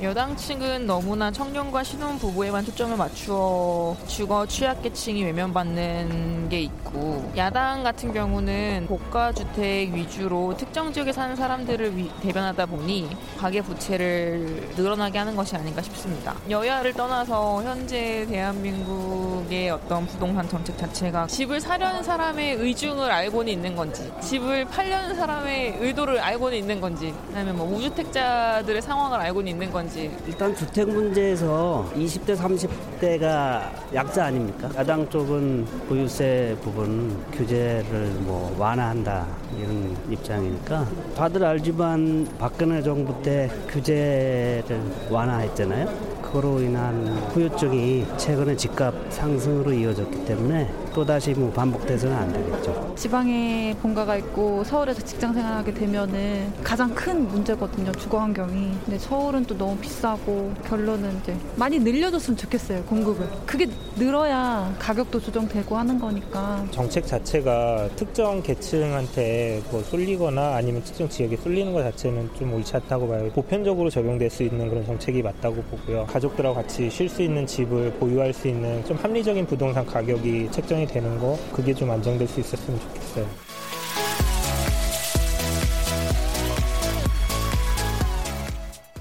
[0.00, 8.12] 여당 측은 너무나 청년과 신혼 부부에만 초점을 맞추어 주거 취약계층이 외면받는 게 있고 야당 같은
[8.12, 13.08] 경우는 고가 주택 위주로 특정 지역에 사는 사람들을 위, 대변하다 보니
[13.38, 16.36] 가계 부채를 늘어나게 하는 것이 아닌가 싶습니다.
[16.48, 24.12] 여야를 떠나서 현재 대한민국의 어떤 부동산 정책 자체가 집을 사려는 사람의 의중을 알고는 있는 건지
[24.20, 30.10] 집을 팔려는 사람의 의도를 알고는 있는 건지 아니면 뭐 무주택자들의 상황을 알고는 있는 건지 건지
[30.26, 34.70] 일단 주택 문제에서 20대 30대가 약자 아닙니까?
[34.76, 39.26] 야당 쪽은 보유세 부분 규제를 뭐 완화한다
[39.56, 46.18] 이런 입장이니까 다들 알지만 박근혜 정부 때 규제를 완화했잖아요.
[46.32, 52.92] 그로 인한 후유증이 최근에 집값 상승으로 이어졌기 때문에 또다시 뭐 반복돼서는 안 되겠죠.
[52.96, 57.92] 지방에 본가가 있고 서울에서 직장 생활하게 되면은 가장 큰 문제거든요.
[57.92, 58.72] 주거 환경이.
[58.84, 62.82] 근데 서울은 또 너무 비싸고 결론은 이제 많이 늘려줬으면 좋겠어요.
[62.84, 63.26] 공급을.
[63.46, 66.64] 그게 늘어야 가격도 조정되고 하는 거니까.
[66.72, 69.37] 정책 자체가 특정 계층한테
[69.70, 73.30] 뭐 쏠리거나 아니면 특정 지역에 쏠리는 것 자체는 좀 옳지 않다고 봐요.
[73.34, 76.06] 보편적으로 적용될 수 있는 그런 정책이 맞다고 보고요.
[76.06, 81.18] 가족들하고 같이 쉴 수 있는 집을 보유할 수 있는 좀 합리적인 부동산 가격이 책정이 되는
[81.18, 83.26] 거 그게 좀 안정될 수 있었으면 좋겠어요.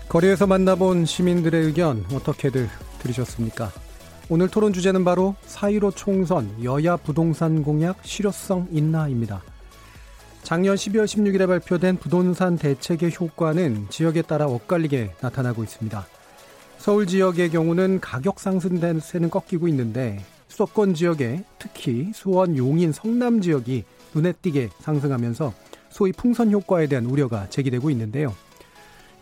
[0.09, 3.72] 거리에서 만나본 시민들의 의견 어떻게들 들으셨습니까?
[4.29, 9.41] 오늘 토론 주제는 바로 4.15 총선 여야 부동산 공약 실효성 있나입니다.
[10.47, 16.08] 작년 12월 16일에 발표된 부동산 대책의 효과는 지역에 따라 엇갈리게 나타나고 있습니다.
[16.78, 24.31] 서울 지역의 경우는 가격 상승세는 꺾이고 있는데 수도권 지역에 특히 수원, 용인, 성남 지역이 눈에
[24.31, 25.53] 띄게 상승하면서
[25.90, 28.34] 소위 풍선 효과에 대한 우려가 제기되고 있는데요.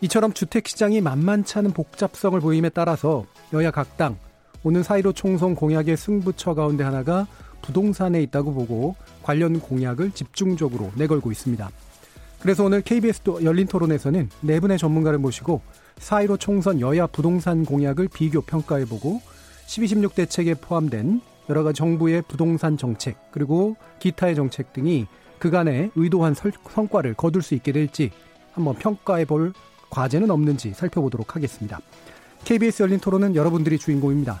[0.02, 4.16] 이처럼 주택시장이 만만치 않은 복잡성을 보임에 따라서 여야 각당
[4.62, 7.26] 오는 4.15 총선 공약의 승부처 가운데 하나가
[7.66, 11.68] 부동산에 있다고 보고 관련 공약을 집중적으로 내걸고 있습니다.
[12.38, 15.60] 그래서 오늘 KBS 열린 토론에서는 네 분의 전문가를 모시고
[15.98, 19.20] 4.15 총선 여야 부동산 공약을 비교 평가해보고
[19.66, 25.06] 12.16 대책에 포함된 여러 가지 정부의 부동산 정책 그리고 기타의 정책 등이
[25.38, 28.10] 그간의 의도한 성과를 거둘 수 있게 될지
[28.52, 29.52] 한번 평가해 볼
[29.90, 31.80] 과제는 없는지 살펴보도록 하겠습니다.
[32.44, 34.40] KBS 열린 토론은 여러분들이 주인공입니다.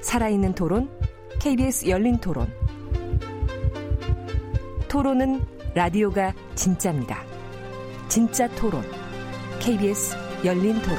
[0.00, 0.88] 살아있는 토론,
[1.40, 2.46] KBS 열린 토론.
[4.88, 5.40] 토론은
[5.74, 7.22] 라디오가 진짜입니다.
[8.08, 8.82] 진짜 토론,
[9.60, 10.98] KBS 열린 토론.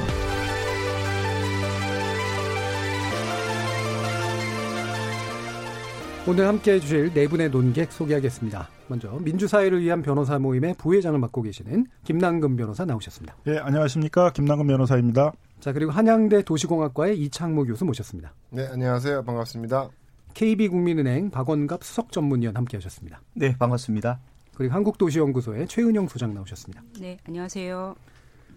[6.28, 8.68] 오늘 함께 해주실 네 분의 논객 소개하겠습니다.
[8.86, 13.36] 먼저 민주사회를 위한 변호사 모임의 부회장을 맡고 계시는 김남근 변호사 나오셨습니다.
[13.48, 14.30] 예, 안녕하십니까.
[14.30, 15.32] 김남근 변호사입니다.
[15.62, 18.34] 자, 그리고 한양대 도시공학과의 이창무 교수 모셨습니다.
[18.50, 19.22] 네, 안녕하세요.
[19.22, 19.90] 반갑습니다.
[20.34, 23.20] KB국민은행 박원갑 수석 전문위원 함께 하셨습니다.
[23.34, 24.18] 네, 반갑습니다.
[24.56, 26.82] 그리고 한국도시연구소의 최은영 소장 나오셨습니다.
[26.98, 27.94] 네, 안녕하세요.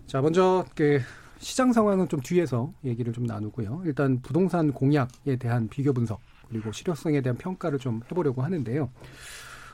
[0.08, 1.00] 자, 먼저 그
[1.38, 3.84] 시장 상황은 좀 뒤에서 얘기를 좀 나누고요.
[3.86, 6.20] 일단 부동산 공약에 대한 비교 분석
[6.50, 8.90] 그리고 실효성에 대한 평가를 좀 해보려고 하는데요.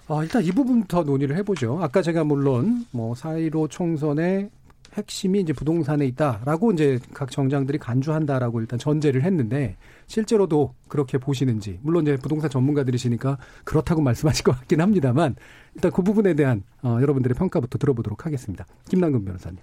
[0.09, 1.81] 어, 일단 이 부분부터 논의를 해보죠.
[1.81, 4.49] 아까 제가 물론 뭐4.15 총선의
[4.93, 9.77] 핵심이 이제 부동산에 있다라고 이제 각 정장들이 간주한다라고 일단 전제를 했는데
[10.07, 15.35] 실제로도 그렇게 보시는지 물론 이제 부동산 전문가들이시니까 그렇다고 말씀하실 것 같긴 합니다만
[15.75, 18.65] 일단 그 부분에 대한 어, 여러분들의 평가부터 들어보도록 하겠습니다.
[18.89, 19.59] 김남근 변호사님.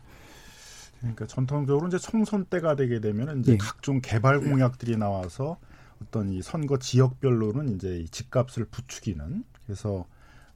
[1.01, 3.57] 그러니까 전통적으로 이제 총선 때가 되게 되면 이제 예.
[3.57, 5.59] 각종 개발 공약들이 나와서
[6.03, 10.07] 어떤 이 선거 지역별로는 이제 이 집값을 부추기는 그래서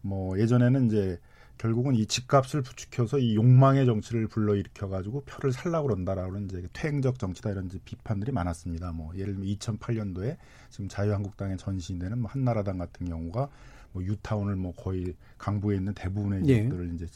[0.00, 1.18] 뭐 예전에는 이제
[1.62, 7.50] 결국은 이 집값을 부추겨서 이 욕망의 정치를 불러일으켜 가지고 표를 살라고 그런다라고 이제 퇴행적 정치다
[7.52, 8.90] 이런 이제 비판들이 많았습니다.
[8.90, 10.38] 뭐 예를 들면 2008년도에
[10.70, 13.48] 지금 자유한국당의 전신되는 뭐 한나라당 같은 경우가
[13.92, 16.94] 뭐 유타운을 뭐 거의 강부에 있는 대부분의 지역들을 예.
[16.96, 17.06] 이제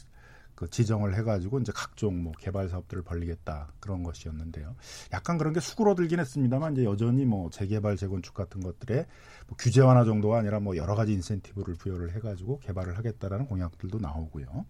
[0.57, 4.75] 그 지정을 해가지고 이제 각종 뭐 개발 사업들을 벌리겠다 그런 것이었는데요.
[5.13, 9.05] 약간 그런 게 수그러들긴 했습니다만 이제 여전히 뭐 재개발 재건축 같은 것들에
[9.47, 14.65] 뭐 규제 완화 정도가 아니라 뭐 여러 가지 인센티브를 부여를 해가지고 개발을 하겠다라는 공약들도 나오고요.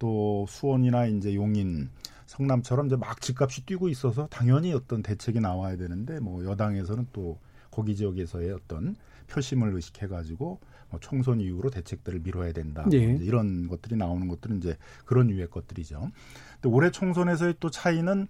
[0.00, 1.90] 또 수원이나 이제 용인,
[2.26, 7.38] 성남처럼 이제 막 집값이 뛰고 있어서 당연히 어떤 대책이 나와야 되는데 뭐 여당에서는 또
[7.70, 8.96] 거기 지역에서의 어떤
[9.28, 10.58] 표심을 의식해가지고 뭐
[11.00, 12.84] 총선 이후로 대책들을 미뤄야 된다.
[12.92, 12.98] 예.
[12.98, 16.10] 이런 것들이 나오는 것들은 이제 그런 유의 것들이죠.
[16.60, 18.26] 근데 올해 총선에서의 또 차이는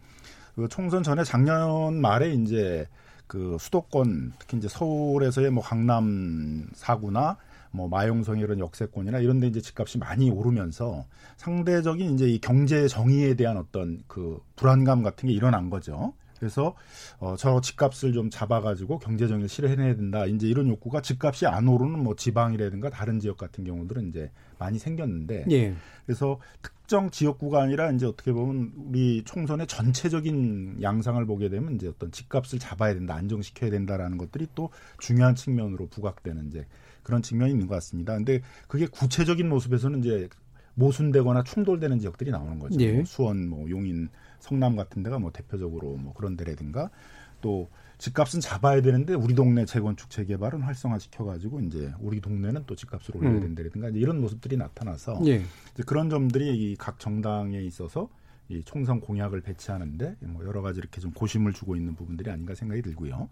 [0.55, 2.87] 그 총선 전에 작년 말에 이제
[3.27, 7.37] 그 수도권 특히 이제 서울에서의 뭐 강남 사구나
[7.71, 11.06] 뭐 마용성의 이런 역세권이나 이런 데 이제 집값이 많이 오르면서
[11.37, 16.13] 상대적인 이제 이 경제 정의에 대한 어떤 그 불안감 같은 게 일어난 거죠.
[16.41, 16.75] 그래서
[17.19, 20.25] 어, 저 집값을 좀 잡아가지고 경제정의를 실현해야 된다.
[20.25, 25.45] 이제 이런 욕구가 집값이 안 오르는 뭐 지방이라든가 다른 지역 같은 경우들은 이제 많이 생겼는데
[25.51, 25.75] 예.
[26.07, 32.11] 그래서 특정 지역구가 아니라 이제 어떻게 보면 우리 총선의 전체적인 양상을 보게 되면 이제 어떤
[32.11, 36.67] 집값을 잡아야 된다, 안정시켜야 된다라는 것들이 또 중요한 측면으로 부각되는 이제
[37.03, 38.15] 그런 측면이 있는 것 같습니다.
[38.15, 40.29] 근데 그게 구체적인 모습에서는 이제
[40.75, 42.81] 모순되거나 충돌되는 지역들이 나오는 거죠.
[42.81, 43.05] 예.
[43.05, 44.09] 수원, 뭐 용인,
[44.41, 46.91] 성남 같은 데가 뭐 대표적으로 뭐 그런 데라든가
[47.41, 53.17] 또 집값은 잡아야 되는데 우리 동네 재건축 재개발은 활성화시켜 가지고 이제 우리 동네는 또 집값을
[53.17, 53.55] 올려야 음.
[53.55, 53.97] 된다든가 음.
[53.97, 55.43] 이런 모습들이 나타나서 예.
[55.75, 58.09] 이제 그런 점들이 이 각 정당에 있어서
[58.49, 62.83] 이 총선 공약을 배치하는데 뭐 여러 가지 이렇게 좀 고심을 주고 있는 부분들이 아닌가 생각이
[62.83, 63.29] 들고요.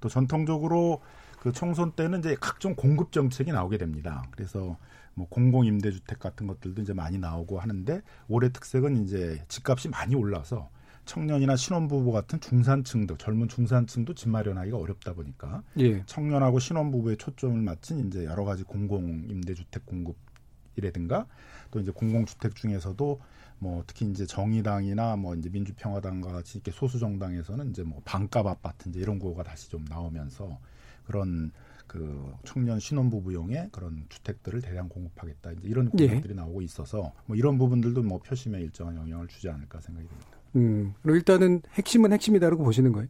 [0.00, 1.02] 또 전통적으로
[1.46, 4.24] 그 총선 때는 이제 각종 공급 정책이 나오게 됩니다.
[4.32, 4.76] 그래서
[5.14, 10.68] 뭐 공공 임대주택 같은 것들도 이제 많이 나오고 하는데 올해 특색은 이제 집값이 많이 올라서
[11.04, 16.04] 청년이나 신혼부부 같은 중산층도 젊은 중산층도 집 마련하기가 어렵다 보니까 예.
[16.06, 21.28] 청년하고 신혼부부의 초점을 맞춘 이제 여러 가지 공공 임대주택 공급이라든가
[21.70, 23.20] 또 이제 공공주택 중에서도
[23.60, 28.88] 뭐 특히 이제 정의당이나 뭐 이제 민주평화당과 같이 이렇게 소수 정당에서는 이제 뭐 반값 아파트
[28.88, 30.58] 이제 이런 거가 다시 좀 나오면서
[31.06, 31.52] 그런
[31.86, 36.34] 그 청년 신혼부부용의 그런 주택들을 대량 공급하겠다 이제 이런 공약들이 예.
[36.34, 40.30] 나오고 있어서 뭐 이런 부분들도 뭐 표심에 일정한 영향을 주지 않을까 생각이 듭니다.
[40.56, 43.08] 음, 그럼 일단은 핵심은 핵심이다라고 보시는 거예요?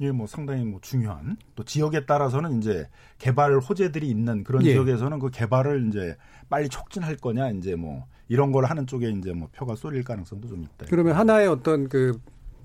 [0.00, 2.88] 예, 뭐 상당히 뭐 중요한 또 지역에 따라서는 이제
[3.18, 4.72] 개발 호재들이 있는 그런 예.
[4.72, 6.16] 지역에서는 그 개발을 이제
[6.48, 10.62] 빨리 촉진할 거냐 이제 뭐 이런 걸 하는 쪽에 이제 뭐 표가 쏠릴 가능성도 좀
[10.62, 10.86] 있다.
[10.88, 12.18] 그러면 하나의 어떤 그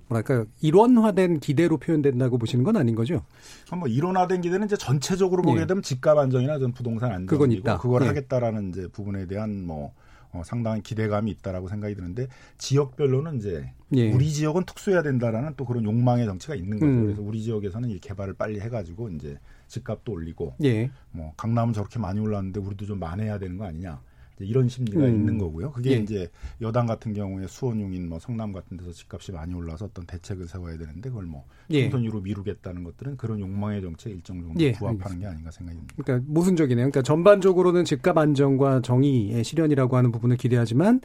[0.10, 3.24] 뭐랄까요 일원화된 기대로 표현된다고 보시는 건 아닌 거죠?
[3.72, 5.66] 뭐 일원화된 기대는 이제 전체적으로 보게 예.
[5.68, 7.78] 되면 집값 안정이나 전 부동산 안정이고 그건 있다.
[7.78, 8.08] 그걸 예.
[8.08, 9.94] 하겠다라는 이제 부분에 대한 뭐
[10.32, 12.28] 어, 상당한 기대감이 있다라고 생각이 드는데
[12.58, 14.12] 지역별로는 이제 예.
[14.12, 16.92] 우리 지역은 특수해야 된다라는 또 그런 욕망의 정치가 있는 거죠.
[16.92, 17.04] 음.
[17.04, 20.92] 그래서 우리 지역에서는 이 개발을 빨리 해가지고 이제 집값도 올리고 예.
[21.12, 24.02] 뭐 강남은 저렇게 많이 올랐는데 우리도 좀 만회해야 되는 거 아니냐.
[24.46, 25.08] 이런 심리가 음.
[25.08, 25.72] 있는 거고요.
[25.72, 25.96] 그게 예.
[25.98, 26.30] 이제
[26.62, 30.78] 여당 같은 경우에 수원 용인 뭐 성남 같은 데서 집값이 많이 올라서 어떤 대책을 세워야
[30.78, 31.90] 되는데 그걸 뭐 예.
[31.90, 34.72] 총선으로 미루겠다는 것들은 그런 욕망의 정책 일정 정도 예.
[34.74, 35.20] 부합하는.
[35.20, 35.96] 게 아닌가 생각이 듭니다.
[36.04, 36.86] 그러니까 모순적이네요.
[36.86, 41.02] 그러니까 전반적으로는 집값 안정과 정의의 실현이라고 하는 부분을 기대하지만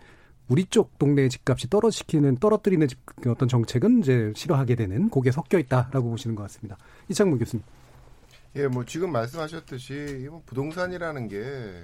[0.48, 5.58] 우리 쪽 동네의 집값이 떨어지키는 떨어뜨리는 집, 그 어떤 정책은 이제 싫어하게 되는 곡에 섞여
[5.58, 6.76] 있다라고 보시는 것 같습니다.
[7.08, 7.64] 이창무 교수님.
[8.56, 11.42] 예, 뭐 지금 말씀하셨듯이 뭐 부동산이라는 게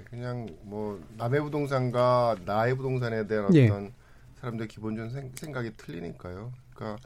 [0.09, 3.67] 그냥 뭐 남의 부동산과 나의 부동산에 대한 예.
[3.67, 3.91] 어떤 예.
[4.39, 6.53] 사람들 기본적인 생각이 틀리니까요.
[6.73, 7.01] 그러니까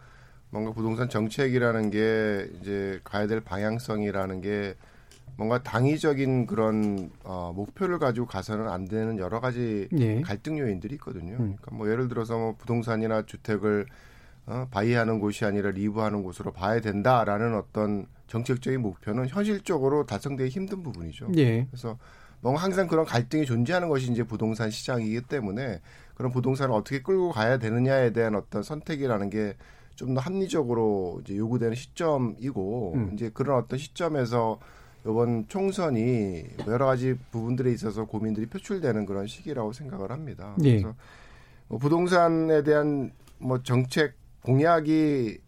[0.52, 4.76] 뭔가 부동산 정책이라는 게 이제 가야 될 방향성이라는 게
[5.36, 10.22] 뭔가 당위적인 그런 어, 목표를 가지고 가서는 안 되는 여러 가지 예.
[10.22, 11.34] 갈등 요인들이 있거든요.
[11.34, 11.56] 음.
[11.58, 13.88] 그러니까 뭐 예를 들어서 뭐 부동산이나 주택을
[14.48, 21.30] 어, 바이하는 곳이 아니라 리브하는 곳으로 봐야 된다라는 어떤 정책적인 목표는 현실적으로 달성되기 힘든 부분이죠.
[21.38, 21.66] 예.
[21.66, 21.98] 그래서
[22.42, 25.82] 뭔가 항상 그런 갈등이 존재하는 것이 이제 부동산 시장이기 때문에
[26.16, 29.56] 그런 부동산을 어떻게 끌고 가야 되느냐에 대한 어떤 선택이라는 게
[29.96, 33.12] 좀 더 합리적으로 이제 요구되는 시점이고 음.
[33.14, 34.60] 이제 그런 어떤 시점에서
[35.04, 40.56] 이번 총선이 여러 가지 부분들에 있어서 고민들이 표출되는 그런 시기라고 생각을 합니다.
[40.64, 40.82] 예.
[40.82, 40.96] 그래서
[41.68, 45.40] 뭐 부동산에 대한 뭐 정책 공약이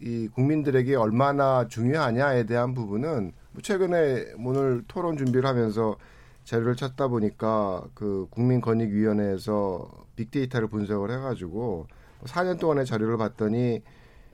[0.00, 5.96] 이 국민들에게 얼마나 중요하냐에 대한 부분은 뭐 최근에 오늘 토론 준비를 하면서
[6.44, 11.86] 자료를 찾다 보니까 그 국민권익위원회에서 빅데이터를 분석을 해가지고
[12.24, 13.82] 4년 동안의 자료를 봤더니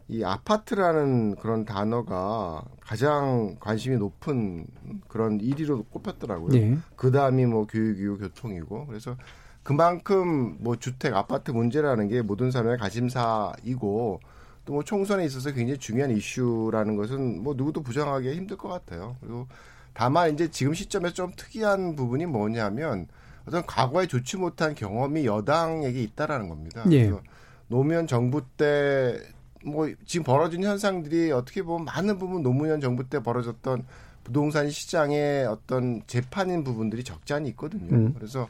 [0.08, 4.66] 이 아파트라는 그런 단어가 가장 관심이 높은
[5.08, 6.50] 그런 1위로 꼽혔더라고요.
[6.50, 6.78] 네.
[6.96, 9.16] 그 다음이 뭐 교육이고 교통이고 그래서
[9.62, 14.20] 그만큼 뭐 주택 아파트 문제라는 게 모든 사람의 관심사이고
[14.64, 19.16] 또 뭐 총선에 있어서 굉장히 중요한 이슈라는 것은 뭐 누구도 부정하기 힘들 것 같아요.
[19.20, 19.48] 그리고
[19.92, 23.08] 다만 이제 지금 시점에서 좀 특이한 부분이 뭐냐면
[23.46, 26.84] 어떤 과거에 좋지 못한 경험이 여당에게 있다라는 겁니다.
[26.92, 27.06] 예.
[27.06, 27.22] 그래서
[27.68, 29.18] 노무현 정부 때
[29.64, 33.84] 뭐 지금 벌어진 현상들이 어떻게 보면 많은 부분 노무현 정부 때 벌어졌던
[34.24, 37.94] 부동산 시장의 어떤 재판인 부분들이 적지 않이 있거든요.
[37.94, 38.14] 음.
[38.14, 38.48] 그래서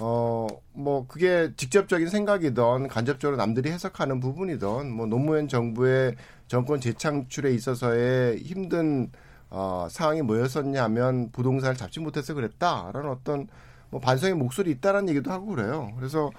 [0.00, 0.48] 어
[0.80, 6.16] 뭐 그게 직접적인 생각이던 간접적으로 남들이 해석하는 부분이던 뭐 노무현 정부의
[6.48, 9.10] 정권 재창출에 있어서의 힘든
[9.50, 13.48] 어 상황이 뭐였었냐면 부동산을 잡지 못해서 그랬다라는 어떤
[13.90, 15.92] 뭐 반성의 목소리 있다라는 얘기도 하고 그래요.
[15.96, 16.30] 그래서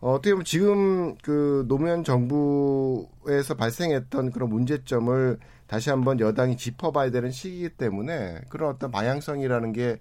[0.00, 7.30] 어, 어떻게 보면 지금 그 노무현 정부에서 발생했던 그런 문제점을 다시 한번 여당이 짚어봐야 되는
[7.30, 9.98] 시기이기 때문에 그런 어떤 방향성이라는 게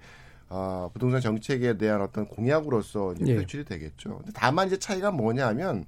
[0.53, 3.35] 어, 부동산 정책에 대한 어떤 공약으로서 이제 예.
[3.37, 4.17] 표출이 되겠죠.
[4.17, 5.85] 근데 다만 이제 차이가 뭐냐면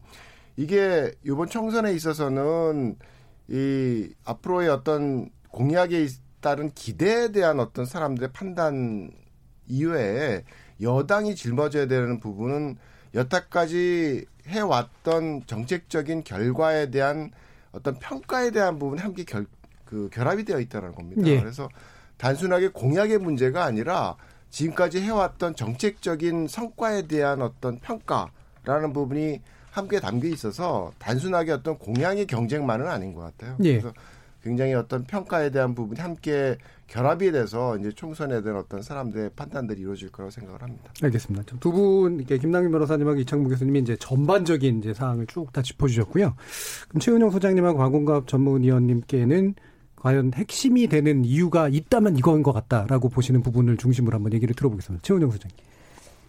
[0.55, 2.95] 이게 이번 총선에 있어서는
[3.49, 6.07] 이 앞으로의 어떤 공약에
[6.39, 9.11] 따른 기대에 대한 어떤 사람들의 판단
[9.67, 10.45] 이외에
[10.81, 12.77] 여당이 짊어져야 되는 부분은
[13.15, 17.31] 여태까지 해왔던 정책적인 결과에 대한
[17.73, 19.45] 어떤 평가에 대한 부분이 함께 결,
[19.83, 21.21] 그 결합이 되어 있다는 겁니다.
[21.25, 21.37] 예.
[21.41, 21.67] 그래서
[22.15, 24.15] 단순하게 공약의 문제가 아니라
[24.53, 29.41] 지금까지 해왔던 정책적인 성과에 대한 어떤 평가라는 부분이
[29.71, 33.57] 함께 담겨 있어서 단순하게 어떤 공약의 경쟁만은 아닌 것 같아요.
[33.63, 33.79] 예.
[33.79, 33.91] 그래서
[34.43, 40.11] 굉장히 어떤 평가에 대한 부분이 함께 결합이 돼서 이제 총선에 대한 어떤 사람들의 판단들이 이루어질
[40.11, 40.91] 거라고 생각을 합니다.
[41.01, 41.57] 알겠습니다.
[41.59, 46.35] 두 분, 이렇게 김남기 변호사님하고 이창무 교수님이 이제 전반적인 이제 사항을 쭉 다 짚어주셨고요.
[46.89, 49.55] 그럼 최은영 소장님하고 광공갑 전문위원님께는
[50.03, 55.01] 과연 핵심이 되는 이유가 있다면 이건 것 같다라고 보시는 부분을 중심으로 한번 얘기를 들어보겠습니다.
[55.01, 55.57] 최은영 소장님.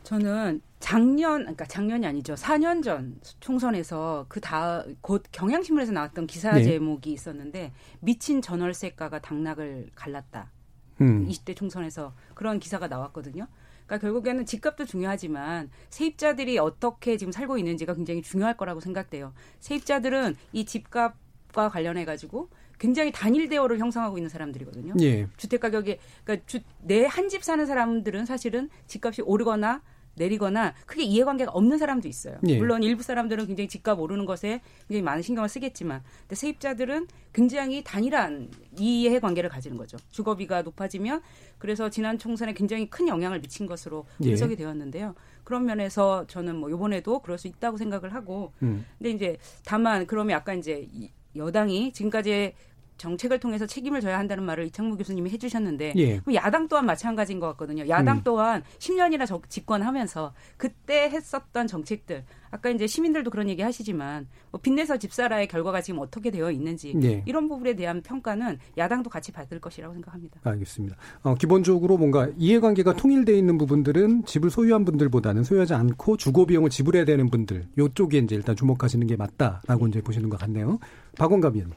[0.05, 2.35] 저는 작년, 그러니까 작년이 아니죠.
[2.35, 6.63] 4년 전 총선에서 그 다, 곧 경향신문에서 나왔던 기사 네.
[6.63, 10.53] 제목이 있었는데, 미친 전월세가가 당락을 갈랐다.
[11.01, 11.27] 음.
[11.27, 13.49] 20대 총선에서 그런 기사가 나왔거든요.
[13.87, 19.33] 그러니까 결국에는 집값도 중요하지만 세입자들이 어떻게 지금 살고 있는지가 굉장히 중요할 거라고 생각돼요.
[19.59, 24.95] 세입자들은 이 집값과 관련해 가지고 굉장히 단일 대우를 형성하고 있는 사람들이거든요.
[25.01, 25.27] 예.
[25.37, 26.47] 주택 가격이 그러니까
[26.83, 29.83] 내 한 집 사는 사람들은 사실은 집값이 오르거나
[30.17, 32.39] 내리거나 크게 이해관계가 없는 사람도 있어요.
[32.47, 32.57] 예.
[32.57, 38.49] 물론 일부 사람들은 굉장히 집값 오르는 것에 굉장히 많은 신경을 쓰겠지만, 근데 세입자들은 굉장히 단일한
[38.79, 39.97] 이해관계를 가지는 거죠.
[40.13, 41.21] 주거비가 높아지면
[41.59, 44.29] 그래서 지난 총선에 굉장히 큰 영향을 미친 것으로 예.
[44.29, 45.17] 분석이 되었는데요.
[45.43, 48.87] 그런 면에서 저는 뭐 이번에도 그럴 수 있다고 생각을 하고, 음.
[48.99, 52.55] 근데 이제 다만 그러면 약간 이제 이 여당이 지금까지
[52.97, 56.21] 정책을 통해서 책임을 져야 한다는 말을 이창무 교수님이 해주셨는데 예.
[56.35, 57.89] 야당 또한 마찬가지인 것 같거든요.
[57.89, 58.21] 야당 음.
[58.25, 64.99] 또한 10년이나 적- 집권하면서 그때 했었던 정책들 아까 이제 시민들도 그런 얘기 하시지만 뭐 빚내서
[64.99, 67.23] 집사라의 결과가 지금 어떻게 되어 있는지 예.
[67.27, 70.41] 이런 부분에 대한 평가는 야당도 같이 받을 것이라고 생각합니다.
[70.45, 70.97] 알겠습니다.
[71.25, 77.05] 어, 기본적으로 뭔가 이해관계가 통일되어 있는 부분들은 집을 소유한 분들보다는 소유하지 않고 주거 비용을 지불해야
[77.05, 80.79] 되는 분들 요쪽에 이제 일단 주목하시는 게 맞다라고 이제 보시는 것 같네요.
[81.19, 81.75] 박원갑 위원님.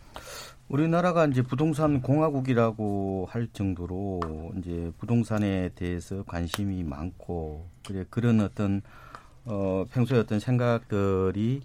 [0.69, 8.81] 우리나라가 이제 부동산 공화국이라고 할 정도로 이제 부동산에 대해서 관심이 많고 그래 그런 어떤
[9.45, 11.61] 어 평소에 어떤 생각들이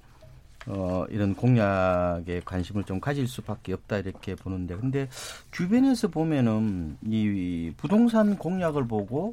[0.69, 5.09] 어 이런 공약에 관심을 좀 가질 수밖에 없다 이렇게 보는데 근데
[5.51, 9.33] 주변에서 보면은 이 부동산 공약을 보고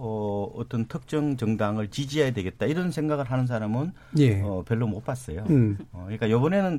[0.00, 4.40] 어 어떤 특정 정당을 지지해야 되겠다 이런 생각을 하는 사람은 예.
[4.42, 5.44] 어 별로 못 봤어요.
[5.50, 5.76] 음.
[5.92, 6.78] 어, 그러니까 이번에는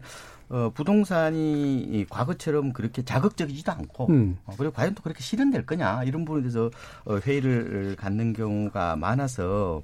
[0.50, 4.38] 어, 부동산이 이 과거처럼 그렇게 자극적이지도 않고 음.
[4.46, 6.72] 어, 그리고 과연 또 그렇게 실현될 거냐 이런 부분에 대해서
[7.06, 9.82] 어, 회의를 갖는 경우가 많아서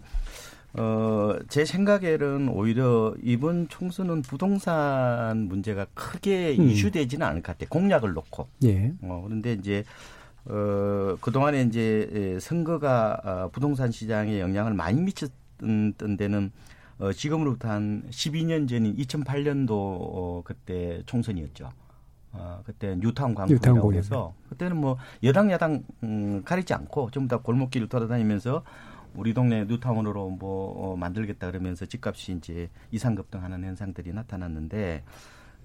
[0.77, 6.69] 어, 제 생각에는 오히려 이번 총선은 부동산 문제가 크게 음.
[6.69, 7.69] 이슈되지는 않을 것 같아요.
[7.69, 8.47] 공약을 놓고.
[8.65, 8.91] 예.
[9.01, 9.83] 어, 그런데 이제
[10.45, 16.51] 어, 그동안에 이제 에, 선거가 어, 부동산 시장에 영향을 많이 미쳤던 데는
[16.99, 21.71] 어, 지금으로부터 한 12년 전인 2008년도 어, 그때 총선이었죠.
[22.33, 23.97] 어, 그때 뉴타운 공약.
[23.97, 28.63] 해서 그때는 뭐 여당 야당 음, 가리지 않고 전부 다 골목길을 돌아다니면서
[29.15, 35.03] 우리 동네 뉴타운으로 뭐 어, 만들겠다 그러면서 집값이 이제 이상급등하는 현상들이 나타났는데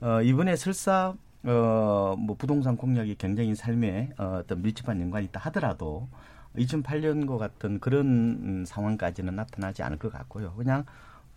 [0.01, 6.09] 어, 이번에 설사 어, 뭐 부동산 공약이 굉장히 삶에 어, 어떤 밀접한 연관이 있다 하더라도
[6.57, 10.53] 2008년과 같은 그런 음, 상황까지는 나타나지 않을 것 같고요.
[10.57, 10.85] 그냥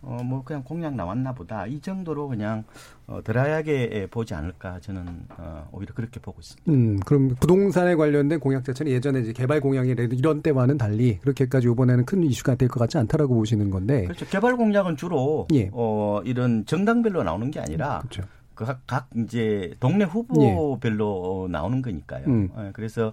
[0.02, 2.64] 어, 뭐 그냥 공약 나왔나 보다 이 정도로 그냥
[3.06, 5.06] 어, 드라이하게 보지 않을까 저는
[5.38, 6.70] 어, 오히려 그렇게 보고 있습니다.
[6.70, 12.04] 음, 그럼 부동산에 관련된 공약 자체는 예전에 이제 개발 공약이라도 이런 때와는 달리 그렇게까지 이번에는
[12.04, 14.04] 큰 이슈가 될 것 같지 않다라고 보시는 건데.
[14.04, 14.26] 그렇죠.
[14.26, 15.70] 개발 공약은 주로 예.
[15.72, 18.24] 어, 이런 정당별로 나오는 게 아니라 그렇죠.
[18.54, 22.26] 각, 각 이제 동네 후보별로 나오는 거니까요.
[22.26, 22.48] 음.
[22.54, 23.12] 어, 그래서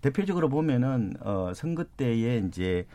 [0.00, 2.86] 대표적으로 보면은 어, 선거 때에 이제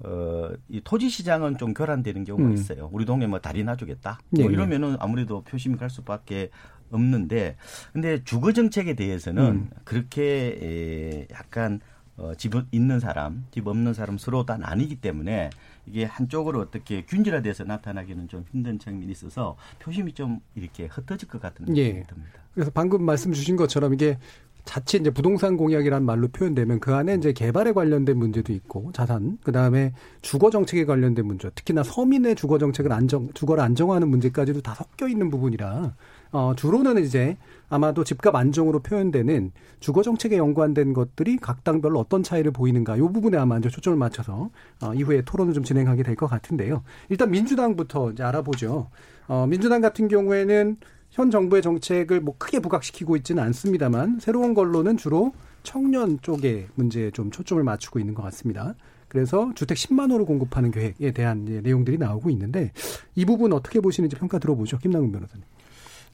[0.00, 2.52] 어, 이 토지 시장은 좀 교란되는 경우가 음.
[2.52, 2.90] 있어요.
[2.92, 4.18] 우리 동네 뭐 다리 놔주겠다.
[4.30, 4.52] 뭐 예, 예.
[4.52, 6.50] 이러면은 아무래도 표심이 갈 수밖에
[6.90, 7.56] 없는데,
[7.92, 9.70] 근데 주거 정책에 대해서는 음.
[9.84, 11.80] 그렇게 에, 약간
[12.16, 15.50] 어, 집 있는 사람, 집 없는 사람 서로 다 나뉘기 때문에
[15.86, 21.66] 이게 한쪽으로 어떻게 균질화돼서 나타나기는 좀 힘든 측면이 있어서 표심이 좀 이렇게 흩어질 것 같은
[21.66, 22.02] 느낌이 예.
[22.02, 22.40] 듭니다.
[22.54, 24.18] 그래서 방금 말씀 주신 것처럼 이게
[24.64, 29.52] 자칫 이제 부동산 공약이란 말로 표현되면 그 안에 이제 개발에 관련된 문제도 있고 자산, 그
[29.52, 35.06] 다음에 주거 정책에 관련된 문제, 특히나 서민의 주거 정책을 안정, 주거를 안정화하는 문제까지도 다 섞여
[35.06, 35.94] 있는 부분이라
[36.32, 37.36] 어, 주로는 이제
[37.68, 43.36] 아마도 집값 안정으로 표현되는 주거 정책에 연관된 것들이 각 당별로 어떤 차이를 보이는가 이 부분에
[43.38, 44.50] 아마 이제 초점을 맞춰서
[44.82, 46.82] 어, 이후에 토론을 좀 진행하게 될 것 같은데요.
[47.10, 48.88] 일단 민주당부터 이제 알아보죠.
[49.28, 50.76] 어, 민주당 같은 경우에는
[51.10, 57.30] 현 정부의 정책을 뭐 크게 부각시키고 있지는 않습니다만 새로운 걸로는 주로 청년 쪽에 문제에 좀
[57.30, 58.74] 초점을 맞추고 있는 것 같습니다.
[59.08, 62.72] 그래서 주택 10만 호를 공급하는 계획에 대한 내용들이 나오고 있는데
[63.14, 64.78] 이 부분 어떻게 보시는지 평가 들어보죠.
[64.78, 65.44] 김남근 변호사님.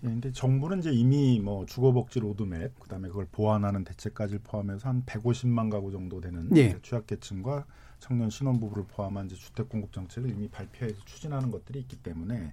[0.05, 5.71] 예, 근데 정부는 이제 이미 뭐 주거복지 로드맵, 그다음에 그걸 보완하는 대책까지 포함해서 한 150만
[5.71, 6.77] 가구 정도 되는 예.
[6.83, 7.65] 취약계층과
[8.01, 12.53] 청년 신혼부부를 포함한 이제 주택 공급 정책을 이미 발표해서 추진하는 것들이 있기 때문에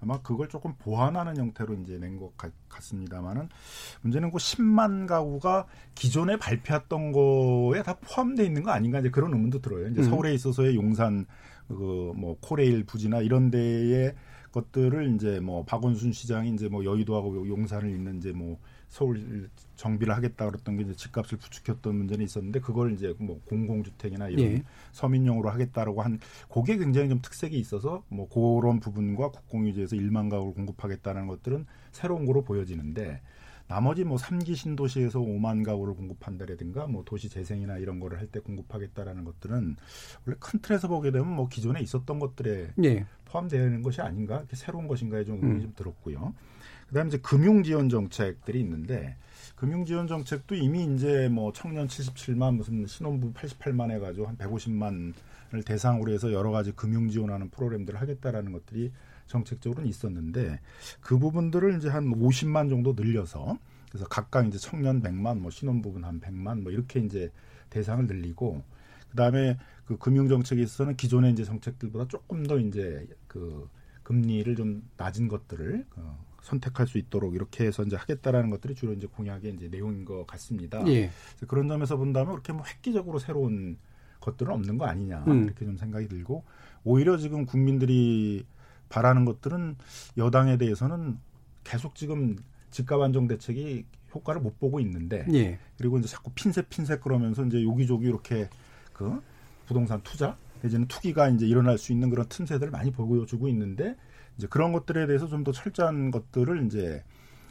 [0.00, 2.32] 아마 그걸 조금 보완하는 형태로 이제 낸 것
[2.68, 3.48] 같습니다만은
[4.02, 9.60] 문제는 그 10만 가구가 기존에 발표했던 거에 다 포함되어 있는 거 아닌가 이제 그런 의문도
[9.60, 9.88] 들어요.
[9.88, 10.10] 이제 음.
[10.10, 11.26] 서울에 있어서의 용산
[11.68, 14.14] 그 뭐 코레일 부지나 이런 데에
[14.52, 20.46] 것들을 이제 뭐 박원순 시장이 이제 뭐 여의도하고 용산을 잇는 이제 뭐 서울 정비를 하겠다
[20.46, 24.62] 그랬던 게 이제 집값을 부추겼던 문제는 있었는데 그걸 이제 뭐 공공주택이나 이런 예.
[24.92, 26.18] 서민용으로 하겠다라고 한
[26.50, 32.42] 그게 굉장히 좀 특색이 있어서 뭐 그런 부분과 국공유지에서 1만 가구를 공급하겠다는 것들은 새로운 거로
[32.42, 33.20] 보여지는데
[33.68, 39.24] 나머지 뭐 3기 신도시에서 5만 가구를 공급한다라든가 뭐 도시 재생이나 이런 거를 할 때 공급하겠다라는
[39.24, 39.76] 것들은
[40.26, 43.06] 원래 큰 틀에서 보게 되면 뭐 기존에 있었던 것들에 예.
[43.26, 45.62] 포함되는 것이 아닌가 이렇게 새로운 것인가에 좀 의문이 음.
[45.62, 46.34] 좀 들었고요.
[46.88, 49.16] 그다음에 이제 금융 지원 정책들이 있는데
[49.54, 55.64] 금융 지원 정책도 이미 이제 뭐 청년 77만 무슨 신혼부 88만 해 가지고 한 150만을
[55.66, 58.92] 대상으로 해서 여러 가지 금융 지원하는 프로그램들을 하겠다라는 것들이
[59.28, 60.60] 정책적으로는 있었는데
[61.00, 63.58] 그 부분들을 이제 한 50만 정도 늘려서
[63.90, 67.30] 그래서 각각 이제 청년 100만, 뭐 신혼부분 한 100만 뭐 이렇게 이제
[67.70, 68.62] 대상을 늘리고
[69.10, 73.68] 그다음에 그 금융 정책에 있어서는 기존의 이제 정책들보다 조금 더 이제 그
[74.02, 79.06] 금리를 좀 낮은 것들을 어, 선택할 수 있도록 이렇게 해서 이제 하겠다라는 것들이 주로 이제
[79.06, 80.86] 공약의 이제 내용인 것 같습니다.
[80.88, 81.10] 예.
[81.46, 83.78] 그런 점에서 본다면 그렇게 뭐 획기적으로 새로운
[84.20, 85.44] 것들은 없는 거 아니냐 음.
[85.44, 86.44] 이렇게 좀 생각이 들고
[86.84, 88.44] 오히려 지금 국민들이
[88.88, 89.76] 바라는 것들은
[90.16, 91.18] 여당에 대해서는
[91.64, 92.36] 계속 지금
[92.70, 95.58] 집값 안정 대책이 효과를 못 보고 있는데 예.
[95.76, 98.48] 그리고 이제 자꾸 핀셋 핀셋 그러면서 이제 여기저기 이렇게
[98.92, 99.22] 그
[99.66, 103.96] 부동산 투자 내지는 투기가 이제 일어날 수 있는 그런 틈새들을 많이 보여주고 있는데
[104.36, 107.04] 이제 그런 것들에 대해서 좀 더 철저한 것들을 이제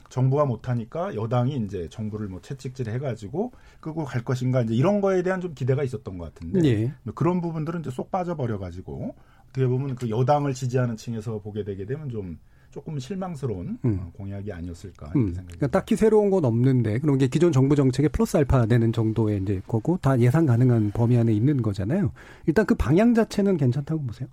[0.10, 5.42] 정부가 못하니까 여당이 이제 정부를 뭐 채찍질 해가지고 끄고 갈 것인가 이제 이런 거에 대한
[5.42, 6.94] 좀 기대가 있었던 것 같은데 예.
[7.14, 9.16] 그런 부분들은 이제 쏙 빠져버려가지고
[9.50, 12.38] 어떻게 보면 그 여당을 지지하는 층에서 보게 되게 되면 좀
[12.72, 14.00] 조금 실망스러운 음.
[14.00, 18.08] 어, 공약이 아니었을까 음, 생각이 그러니까 딱히 새로운 건 없는데 그런 게 기존 정부 정책에
[18.08, 22.12] 플러스 알파 되는 정도의 이제 거고 다 예상 가능한 범위 안에 있는 거잖아요.
[22.46, 24.28] 일단 그 방향 자체는 괜찮다고 보세요.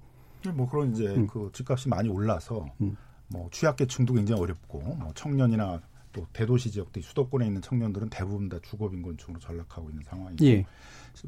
[0.52, 1.26] 뭐 그런 이제 음.
[1.26, 2.96] 그 집값이 많이 올라서 음.
[3.28, 5.80] 뭐 취약계층도 굉장히 어렵고 뭐 청년이나
[6.14, 10.64] 또 대도시 지역들 수도권에 있는 청년들은 대부분 다 주거빈곤층으로 전락하고 있는 상황이고 예.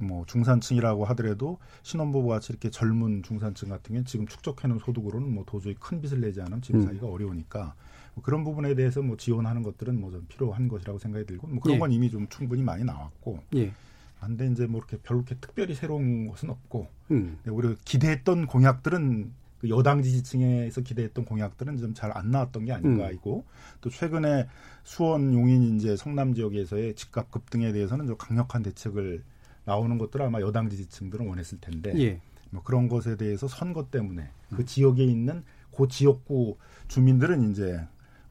[0.01, 5.75] 뭐 중산층이라고 하더라도 신혼부부 같이 이렇게 젊은 중산층 같은 경우는 지금 축적해놓은 소득으로는 뭐 도저히
[5.79, 6.85] 큰 빚을 내지 않으면 집 음.
[6.87, 7.75] 사기가 어려우니까
[8.15, 11.77] 뭐 그런 부분에 대해서 뭐 지원하는 것들은 뭐 좀 필요한 것이라고 생각이 들고 뭐 그런
[11.77, 11.79] 예.
[11.79, 13.73] 건 이미 좀 충분히 많이 나왔고 예.
[14.21, 17.39] 안데 이제 뭐 이렇게 별로 이렇게 특별히 새로운 것은 없고 음.
[17.45, 23.11] 네, 우리가 기대했던 공약들은 그 여당 지지층에서 기대했던 공약들은 좀 잘 안 나왔던 게 아닌가
[23.11, 23.45] 이고
[23.81, 24.47] 또 최근에
[24.85, 29.23] 수원 용인 이제 성남 지역에서의 집값 급등에 대해서는 좀 강력한 대책을
[29.65, 32.21] 나오는 것들 아마 여당 지지층들은 원했을 텐데 예.
[32.51, 35.43] 뭐 그런 것에 대해서 선거 때문에 그 지역에 있는
[35.77, 36.57] 그 지역구
[36.89, 37.81] 주민들은 이제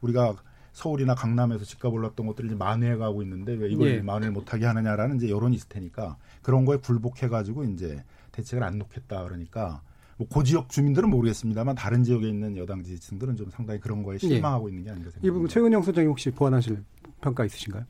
[0.00, 0.36] 우리가
[0.72, 4.00] 서울이나 강남에서 집값 올랐던 것들을 이제 만회해 가고 있는데 왜 이걸 예.
[4.00, 9.24] 만회를 못하게 하느냐라는 이제 여론이 있을 테니까 그런 거에 굴복해 가지고 이제 대책을 안 놓겠다
[9.24, 9.82] 그러니까
[10.18, 14.84] 뭐그 지역 주민들은 모르겠습니다만 다른 지역에 있는 여당 지지층들은 좀 상당히 그런 거에 실망하고 있는
[14.84, 15.54] 게 아닌가 이 부분 생각합니다.
[15.54, 16.82] 최은영 소장님 혹시 보완하실
[17.20, 17.84] 평가 있으신가요?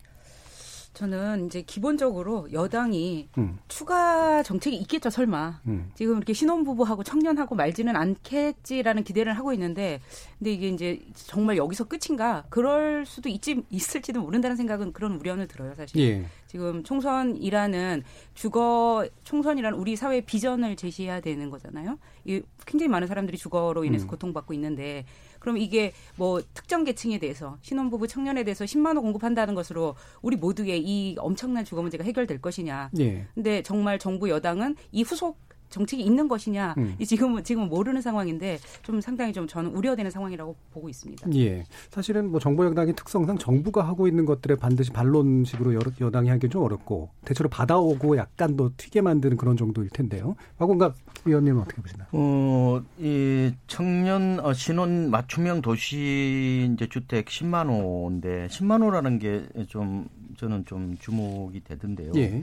[0.96, 3.58] 저는 이제 기본적으로 여당이 음.
[3.68, 5.60] 추가 정책이 있겠죠, 설마.
[5.66, 5.90] 음.
[5.94, 10.00] 지금 이렇게 신혼부부하고 청년하고 말지는 않겠지라는 기대를 하고 있는데,
[10.38, 12.46] 근데 이게 이제 정말 여기서 끝인가?
[12.48, 16.00] 그럴 수도 있지, 있을지도 모른다는 생각은 그런 우려는 들어요, 사실.
[16.00, 16.24] 예.
[16.46, 21.98] 지금 총선이라는 주거, 총선이라는 우리 사회의 비전을 제시해야 되는 거잖아요.
[22.24, 24.08] 이 굉장히 많은 사람들이 주거로 인해서 음.
[24.08, 25.04] 고통받고 있는데,
[25.46, 30.82] 그럼 이게 뭐 특정 계층에 대해서 신혼부부 청년에 대해서 10만 원 공급한다는 것으로 우리 모두의
[30.82, 32.90] 이 엄청난 주거 문제가 해결될 것이냐.
[32.98, 33.28] 예.
[33.32, 35.38] 근데 정말 정부 여당은 이 후속
[35.76, 36.96] 정책이 있는 것이냐 음.
[37.04, 41.28] 지금은 지금은 모르는 상황인데 좀 상당히 좀 저는 우려되는 상황이라고 보고 있습니다.
[41.34, 46.48] 예, 사실은 뭐 정부 여당의 특성상 정부가 하고 있는 것들에 반드시 반론식으로 여, 당이 하기
[46.48, 50.34] 좀 어렵고 대체로 받아오고 약간 더 튀게 만드는 그런 정도일 텐데요.
[50.58, 52.08] 박원갑 위원님은 어떻게 보시나요?
[52.12, 60.08] 어, 이 청년 어, 신혼 맞춤형 도시 이제 주택 10만 호인데 10만 호라는 게 좀
[60.36, 62.12] 저는 좀 주목이 되던데요.
[62.16, 62.42] 예.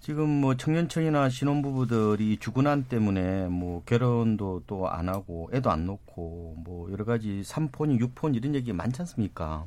[0.00, 6.90] 지금 뭐 청년층이나 신혼부부들이 주군안 때문에 뭐 결혼도 또 안 하고 애도 안 놓고 뭐
[6.90, 9.66] 여러 가지 삼폰이육폰 이런 얘기 많지 않습니까?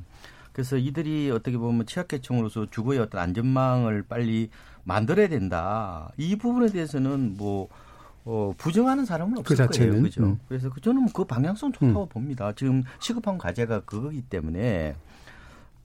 [0.52, 4.50] 그래서 이들이 어떻게 보면 취약계층으로서 주거의 어떤 안전망을 빨리
[4.82, 6.12] 만들어야 된다.
[6.16, 7.68] 이 부분에 대해서는 뭐
[8.24, 10.02] 어, 부정하는 사람은 없을 그 거예요.
[10.02, 10.24] 그죠?
[10.24, 10.38] 음.
[10.48, 12.08] 그래서 그 저는 그 방향성 좋다고 음.
[12.08, 12.52] 봅니다.
[12.56, 14.96] 지금 시급한 과제가 그거기 때문에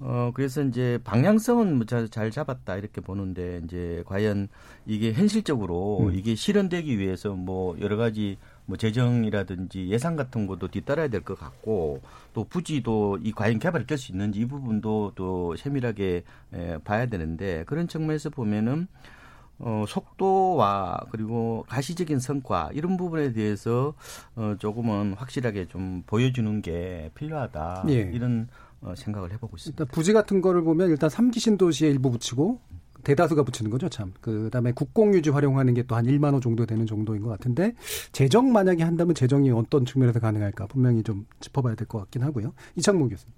[0.02, 4.48] 어, 그래서 이제 방향성은 뭐 잘, 잘 잡았다 이렇게 보는데 이제 과연
[4.86, 6.14] 이게 현실적으로 음.
[6.16, 12.02] 이게 실현되기 위해서 뭐 여러 가지 뭐 재정이라든지 예산 같은 것도 뒤따라야 될 것 같고
[12.34, 17.88] 또 부지도 이 과연 개발이 될수 있는지 이 부분도 또 세밀하게 에, 봐야 되는데 그런
[17.90, 18.88] 측면에서 보면은
[19.62, 23.94] 어, 속도와 그리고 가시적인 성과 이런 부분에 대해서
[24.38, 28.10] 어, 조금은 확실하게 좀 보여주는 게 필요하다 예.
[28.14, 29.84] 이런 어, 생각을 해보고 있습니다.
[29.84, 32.60] 일단 부지 같은 거를 보면 일단 3기 신도시에 일부 붙이고
[33.04, 34.14] 대다수가 붙이는 거죠, 참.
[34.22, 37.74] 그 다음에 국공유지 활용하는 게 또 한 1만 호 정도 되는 정도인 것 같은데,
[38.12, 42.54] 재정 만약에 한다면 재정이 어떤 측면에서 가능할까 분명히 좀 짚어봐야 될 것 같긴 하고요.
[42.76, 43.34] 이창문 교수님.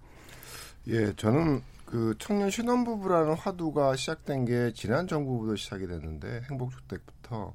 [0.87, 7.53] 예, 저는 그 청년 신혼부부라는 화두가 시작된 게 지난 정부부터 시작이 됐는데, 행복주택부터.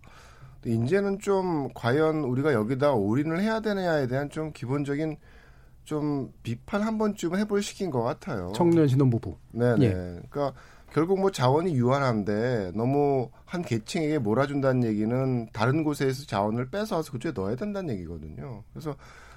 [0.65, 5.17] 이제는 좀 과연 우리가 여기다 올인을 해야 되느냐에 대한 좀 기본적인
[5.87, 8.53] 좀 비판 한 번쯤 해볼 시기인 것 같아요.
[8.55, 9.37] 청년 신혼부부.
[9.53, 9.87] 네네.
[9.87, 9.91] 예.
[10.29, 10.53] 그러니까
[10.93, 17.55] 결국 뭐 자원이 유한한데 너무 한 계층에게 몰아준다는 얘기는 다른 곳에서 자원을 뺏어서 그쪽에 넣어야
[17.55, 18.65] 된다는 얘기거든요.
[18.73, 18.97] 그래서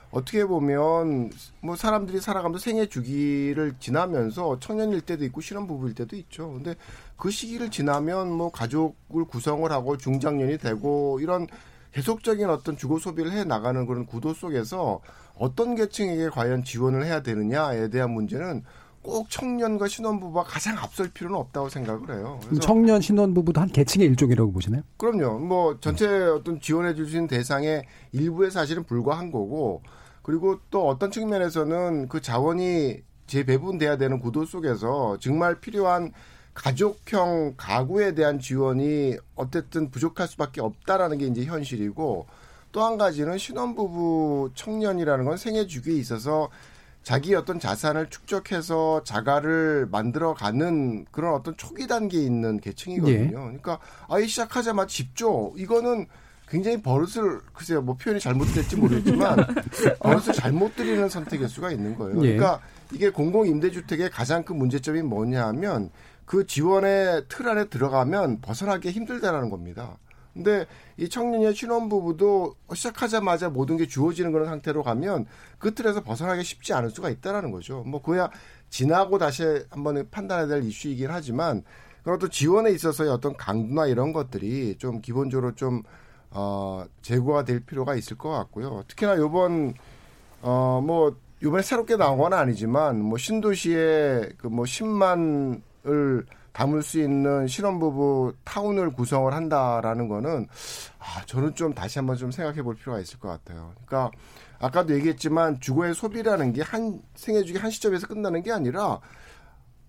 [0.09, 1.29] 어떻게 보면
[1.61, 6.53] 뭐 사람들이 살아가면서 생애 주기를 지나면서 청년일 때도 있고 신혼부부일 때도 있죠.
[6.53, 6.73] 근데
[7.15, 11.45] 그 시기를 지나면 뭐 가족을 구성을 하고 중장년이 되고 이런
[11.91, 15.01] 계속적인 어떤 주거 소비를 해 나가는 그런 구도 속에서
[15.39, 18.63] 어떤 계층에게 과연 지원을 해야 되느냐에 대한 문제는
[19.01, 22.39] 꼭 청년과 신혼부부가 가장 앞설 필요는 없다고 생각을 해요.
[22.61, 24.83] 청년 신혼부부도 한 계층의 일종이라고 보시나요?
[24.97, 25.39] 그럼요.
[25.39, 29.81] 뭐 전체 어떤 지원해 주신 대상의 일부에 사실은 불과한 거고
[30.21, 36.11] 그리고 또 어떤 측면에서는 그 자원이 재배분돼야 되는 구도 속에서 정말 필요한
[36.53, 42.27] 가족형 가구에 대한 지원이 어쨌든 부족할 수밖에 없다라는 게 이제 현실이고
[42.71, 46.49] 또 한 가지는 신혼부부 청년이라는 건 생애 주기에 있어서
[47.03, 53.23] 자기 어떤 자산을 축적해서 자가를 만들어가는 그런 어떤 초기 단계에 있는 계층이거든요.
[53.23, 53.29] 예.
[53.29, 55.53] 그러니까 아예 시작하자마자 집죠.
[55.57, 56.07] 이거는
[56.47, 59.37] 굉장히 버릇을 글쎄요 뭐 표현이 잘못됐지 모르겠지만
[60.01, 62.17] 버릇을 잘못 들이는 선택일 수가 있는 거예요.
[62.23, 62.35] 예.
[62.35, 62.59] 그러니까
[62.91, 65.89] 이게 공공 임대주택의 가장 큰 문제점이 뭐냐 하면
[66.25, 69.97] 그 지원의 틀 안에 들어가면 벗어나기 힘들다라는 겁니다.
[70.33, 70.65] 근데
[70.97, 75.25] 이 청년의 신혼부부도 시작하자마자 모든 게 주어지는 그런 상태로 가면
[75.57, 77.83] 그 틀에서 벗어나기 쉽지 않을 수가 있다라는 거죠.
[77.85, 78.29] 뭐 그야
[78.69, 81.63] 지나고 다시 한번 판단해야 될 이슈이긴 하지만
[82.19, 85.83] 또 지원에 있어서의 어떤 강도나 이런 것들이 좀 기본적으로 좀
[86.31, 88.83] 어, 제고가 될 필요가 있을 것 같고요.
[88.87, 89.73] 특히나 요번
[90.41, 96.25] 어 뭐 요번에 새롭게 나온 건 아니지만 뭐 신도시에 그 뭐 10만 을
[96.59, 100.45] 담을 수 있는 신혼부부 타운을 구성을 한다라는 거는
[100.99, 103.71] 아 저는 좀 다시 한번 좀 생각해 볼 필요가 있을 것 같아요.
[103.85, 104.11] 그러니까
[104.59, 108.99] 아까도 얘기했지만 주거의 소비라는 게 한 생애 주기 한 시점에서 끝나는 게 아니라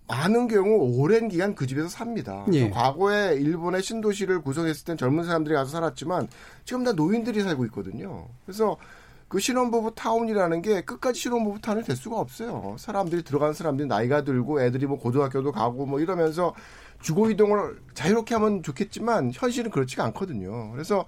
[0.07, 2.45] 많은 경우 오랜 기간 그 집에서 삽니다.
[2.53, 2.69] 예.
[2.69, 6.29] 과거에 일본의 신도시를 구성했을 땐 젊은 사람들이 가서 살았지만
[6.63, 8.29] 지금 다 노인들이 살고 있거든요.
[8.45, 8.77] 그래서
[9.31, 12.75] 그 신혼부부 타운이라는 게 끝까지 신혼부부 타운이 될 수가 없어요.
[12.77, 16.53] 사람들이 들어가는 사람들이 나이가 들고 애들이 뭐 고등학교도 가고 뭐 이러면서
[17.01, 20.71] 주거 이동을 자유롭게 하면 좋겠지만 현실은 그렇지가 않거든요.
[20.73, 21.05] 그래서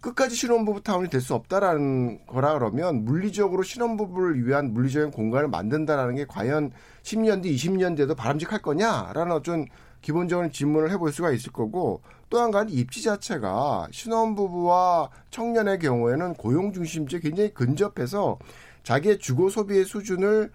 [0.00, 6.24] 끝까지 신혼부부 타운이 될 수 없다라는 거라 그러면 물리적으로 신혼부부를 위한 물리적인 공간을 만든다라는 게
[6.26, 6.72] 과연
[7.04, 9.66] 10년 뒤, 20년 뒤에도 바람직할 거냐라는 어떤
[10.02, 16.72] 기본적인 질문을 해볼 수가 있을 거고 또 한 가지 입지 자체가 신혼부부와 청년의 경우에는 고용
[16.72, 18.38] 중심제 굉장히 근접해서
[18.82, 20.50] 자기의 주거 소비의 수준을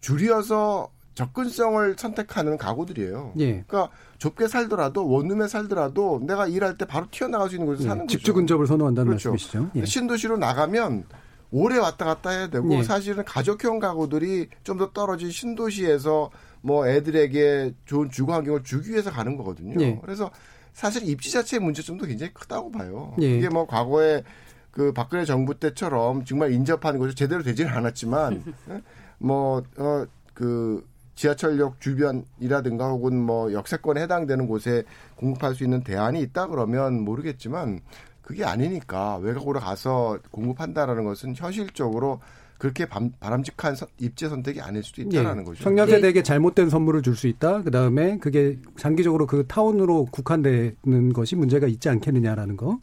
[0.00, 3.32] 줄여서 접근성을 선택하는 가구들이에요.
[3.38, 3.64] 예.
[3.66, 7.88] 그러니까 좁게 살더라도 원룸에 살더라도 내가 일할 때 바로 튀어나갈 수 있는 곳에 예.
[7.88, 8.16] 사는 거죠.
[8.16, 9.30] 집주 근접을 선호한다는 그렇죠.
[9.30, 9.70] 말씀이시죠?
[9.74, 9.84] 예.
[9.84, 11.04] 신도시로 나가면
[11.50, 12.82] 오래 왔다 갔다 해야 되고 예.
[12.84, 19.36] 사실은 가족형 가구들이 좀 더 떨어진 신도시에서 뭐 애들에게 좋은 주거 환경을 주기 위해서 가는
[19.36, 19.80] 거거든요.
[19.82, 19.98] 예.
[20.00, 20.30] 그래서
[20.72, 23.14] 사실 입지 자체의 문제점도 굉장히 크다고 봐요.
[23.20, 23.36] 예.
[23.36, 24.22] 이게 뭐 과거에
[24.70, 28.44] 그 박근혜 정부 때처럼 정말 인접한 것이 제대로 되지는 않았지만
[29.18, 34.84] 뭐, 뭐어그 지하철역 주변이라든가 혹은 뭐 역세권에 해당되는 곳에
[35.16, 37.80] 공급할 수 있는 대안이 있다 그러면 모르겠지만
[38.22, 42.20] 그게 아니니까 외곽으로 가서 공급한다라는 것은 현실적으로
[42.58, 45.60] 그렇게 반- 바람직한 선- 입지 선택이 아닐 수도 있다라는 거죠.
[45.60, 45.62] 예.
[45.64, 47.62] 청년 세대에게 잘못된 선물을 줄 수 있다.
[47.62, 52.78] 그 다음에 그게 장기적으로 그 타운으로 국한되는 것이 문제가 있지 않겠느냐라는 거.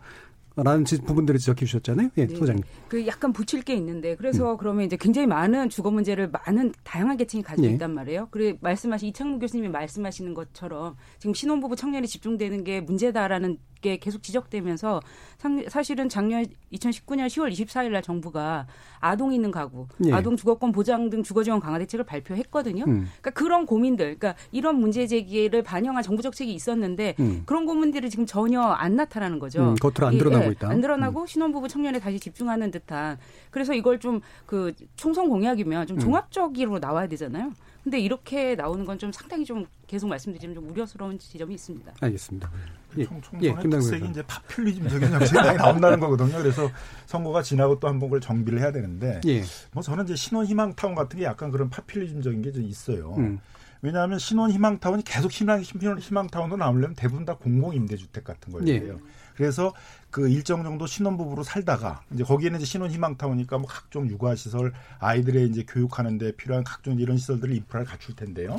[0.58, 2.12] 라는 지- 부분들을 지적해 주셨잖아요.
[2.18, 2.34] 예, 네.
[2.34, 2.64] 소장님.
[2.88, 7.44] 그 약간 붙일 게 있는데 그래서 그러면 이제 굉장히 많은 주거 문제를 많은 다양한 계층이
[7.44, 7.72] 가지고 예.
[7.74, 8.30] 있단 말이에요.
[8.32, 15.00] 그래 말씀하신 이창무 교수님이 말씀하시는 것처럼 지금 신혼부부 청년이 집중되는 게 문제다라는 게 계속 지적되면서
[15.38, 16.44] 상- 사실은 작년
[16.74, 18.66] 2019년 10월 24일 날 정부가
[19.00, 20.12] 아동 있는 가구, 예.
[20.12, 22.84] 아동 주거권 보장 등 주거 지원 강화 대책을 발표했거든요.
[22.86, 23.06] 음.
[23.22, 27.44] 그러니까 그런 고민들, 그러니까 이런 문제 제기를 반영한 정부 정책이 있었는데 음.
[27.46, 29.62] 그런 고민들이 지금 전혀 안 나타나는 거죠.
[29.62, 30.68] 음, 겉으로 안 이- 드러나고 예, 있다.
[30.68, 30.72] 음.
[30.72, 33.20] 안 드러나고 신혼부부 청년에 다시 집중하는 듯한.
[33.52, 35.88] 그래서 이걸 좀 그 총선 공약이면 음.
[35.88, 37.52] 좀 종합적으로 나와야 되잖아요.
[37.84, 41.94] 근데 이렇게 나오는 건 좀 상당히 좀 계속 말씀드리면 좀 우려스러운 지점이 있습니다.
[42.02, 42.52] 알겠습니다.
[42.98, 44.10] 예, 총, 예, 김남국 특색이.
[44.10, 46.38] 이제 파퓰리즘적인 정책이 많이 나온다는 거거든요.
[46.38, 46.70] 그래서
[47.06, 49.44] 선거가 지나고 또 한 번 그걸 정비를 해야 되는데 예.
[49.74, 53.16] 뭐 저는 이제 신혼희망타운 같은 게 약간 그런 파퓰리즘적인 게 좀 있어요.
[53.18, 53.40] 음.
[53.82, 58.68] 왜냐하면 신혼희망타운이 계속 희망, 희망타운으로 나오려면 대부분 다 공공임대주택 같은 거예요.
[58.68, 58.96] 예.
[59.36, 59.74] 그래서
[60.10, 66.32] 그 일정 정도 신혼부부로 살다가 이제 거기에는 이제 신혼희망타운이니까 뭐 각종 육아시설, 아이들의 이제 교육하는데
[66.38, 68.58] 필요한 각종 이런 시설들을 인프라를 갖출 텐데요.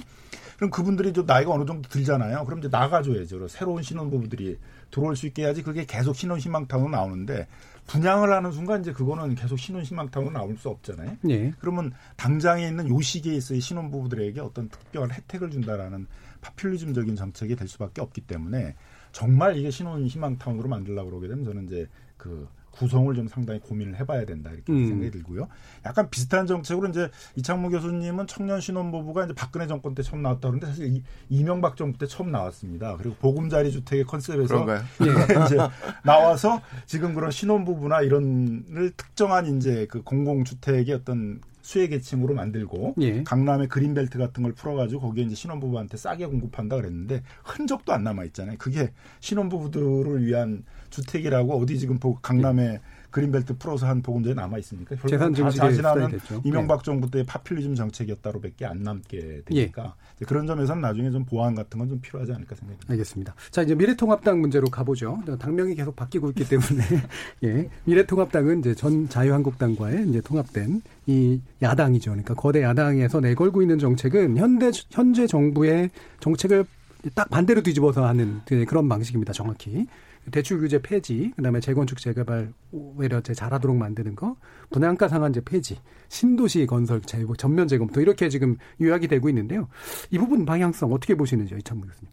[0.57, 2.45] 그럼 그분들이 좀 나이가 어느 정도 들잖아요.
[2.45, 3.49] 그럼 이제 나가줘야죠.
[3.49, 4.59] 새로운 신혼부부들이
[4.91, 7.47] 들어올 수 있게 해야지 그게 계속 신혼희망타운으로 나오는데
[7.87, 11.17] 분양을 하는 순간 이제 그거는 계속 신혼희망타운으로 나올 수 없잖아요.
[11.29, 11.53] 예.
[11.59, 16.07] 그러면 당장에 있는 요 시기에 있어의 신혼부부들에게 어떤 특별한 혜택을 준다라는
[16.41, 18.75] 파퓰리즘적인 정책이 될 수밖에 없기 때문에
[19.13, 24.25] 정말 이게 신혼 희망타운으로 만들려고 그러게 되면 저는 이제 그 구성을 좀 상당히 고민을 해봐야
[24.25, 24.89] 된다 이렇게 음.
[24.89, 25.49] 생각이 들고요.
[25.85, 30.67] 약간 비슷한 정책으로 이제 이창무 교수님은 청년 신혼부부가 이제 박근혜 정권 때 처음 나왔다 그러는데
[30.67, 32.97] 사실 이, 이명박 정부 때 처음 나왔습니다.
[32.97, 34.83] 그리고 보금자리 주택의 컨셉에서 그런가요?
[35.47, 35.57] 이제
[36.05, 43.25] 나와서 지금 그런 신혼부부나 이런을 특정한 이제 그 공공주택의 어떤 수혜 계층으로 만들고 예.
[43.25, 48.55] 강남의 그린벨트 같은 걸 풀어가지고 거기에 이제 신혼부부한테 싸게 공급한다 그랬는데 흔적도 안 남아 있잖아요.
[48.57, 54.95] 그게 신혼부부들을 위한 주택이라고 어디 지금 보- 강남에 그린벨트 풀어서 한 보금자리 남아 있습니까?
[55.09, 56.43] 재산 다 증식에 수단이 됐죠.
[56.45, 61.79] 이명박 정부 때 파퓰리즘 정책이었다로밖에 안 남게 되니까 이제 그런 점에서는 나중에 좀 보완 같은
[61.79, 62.93] 건 좀 필요하지 않을까 생각합니다.
[62.93, 63.35] 알겠습니다.
[63.51, 65.19] 자, 이제 미래통합당 문제로 가보죠.
[65.39, 66.83] 당명이 계속 바뀌고 있기 때문에,
[67.45, 67.71] 예.
[67.85, 72.11] 미래통합당은 이제 전 자유한국당과의 이제 통합된 이 야당이죠.
[72.11, 75.89] 그러니까 거대 야당에서 내걸고 있는 정책은 현대, 현재 정부의
[76.21, 76.67] 정책을
[77.15, 79.33] 딱 반대로 뒤집어서 하는 그런 방식입니다.
[79.33, 79.87] 정확히.
[80.31, 84.37] 대출 규제 폐지, 그다음에 재건축 재개발 오히려 제 잘하도록 만드는 거,
[84.71, 89.69] 분양가 상한제 폐지, 신도시 건설 재 전면 재검토 이렇게 지금 요약이 되고 있는데요.
[90.11, 92.11] 이 부분 방향성 어떻게 보시는지요, 이창무 교수님?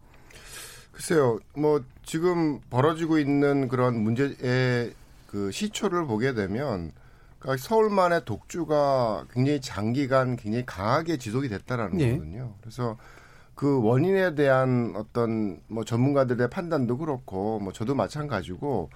[0.91, 4.93] 글쎄요, 뭐 지금 벌어지고 있는 그런 문제의
[5.27, 6.91] 그 시초를 보게 되면
[7.39, 12.11] 그러니까 서울만의 독주가 굉장히 장기간 굉장히 강하게 지속이 됐다라는 예.
[12.11, 12.53] 거거든요.
[12.61, 12.97] 그래서
[13.55, 18.89] 그 원인에 대한 어떤 뭐 전문가들의 판단도 그렇고 뭐 저도 마찬가지고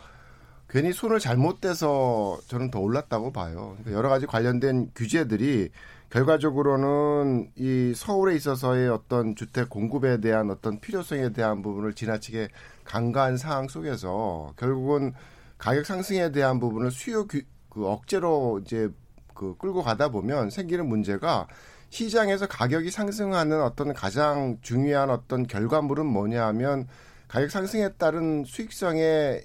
[0.69, 3.75] 괜히 손을 잘못 대서 저는 더 올랐다고 봐요.
[3.77, 5.69] 그러니까 여러 가지 관련된 규제들이
[6.09, 12.49] 결과적으로는 이 서울에 있어서의 어떤 주택 공급에 대한 어떤 필요성에 대한 부분을 지나치게
[12.85, 15.13] 간과한 상황 속에서 결국은
[15.57, 18.89] 가격 상승에 대한 부분을 수요 규, 그 억제로 이제
[19.33, 21.47] 그 끌고 가다 보면 생기는 문제가
[21.89, 26.87] 시장에서 가격이 상승하는 어떤 가장 중요한 어떤 결과물은 뭐냐 하면
[27.27, 29.43] 가격 상승에 따른 수익성의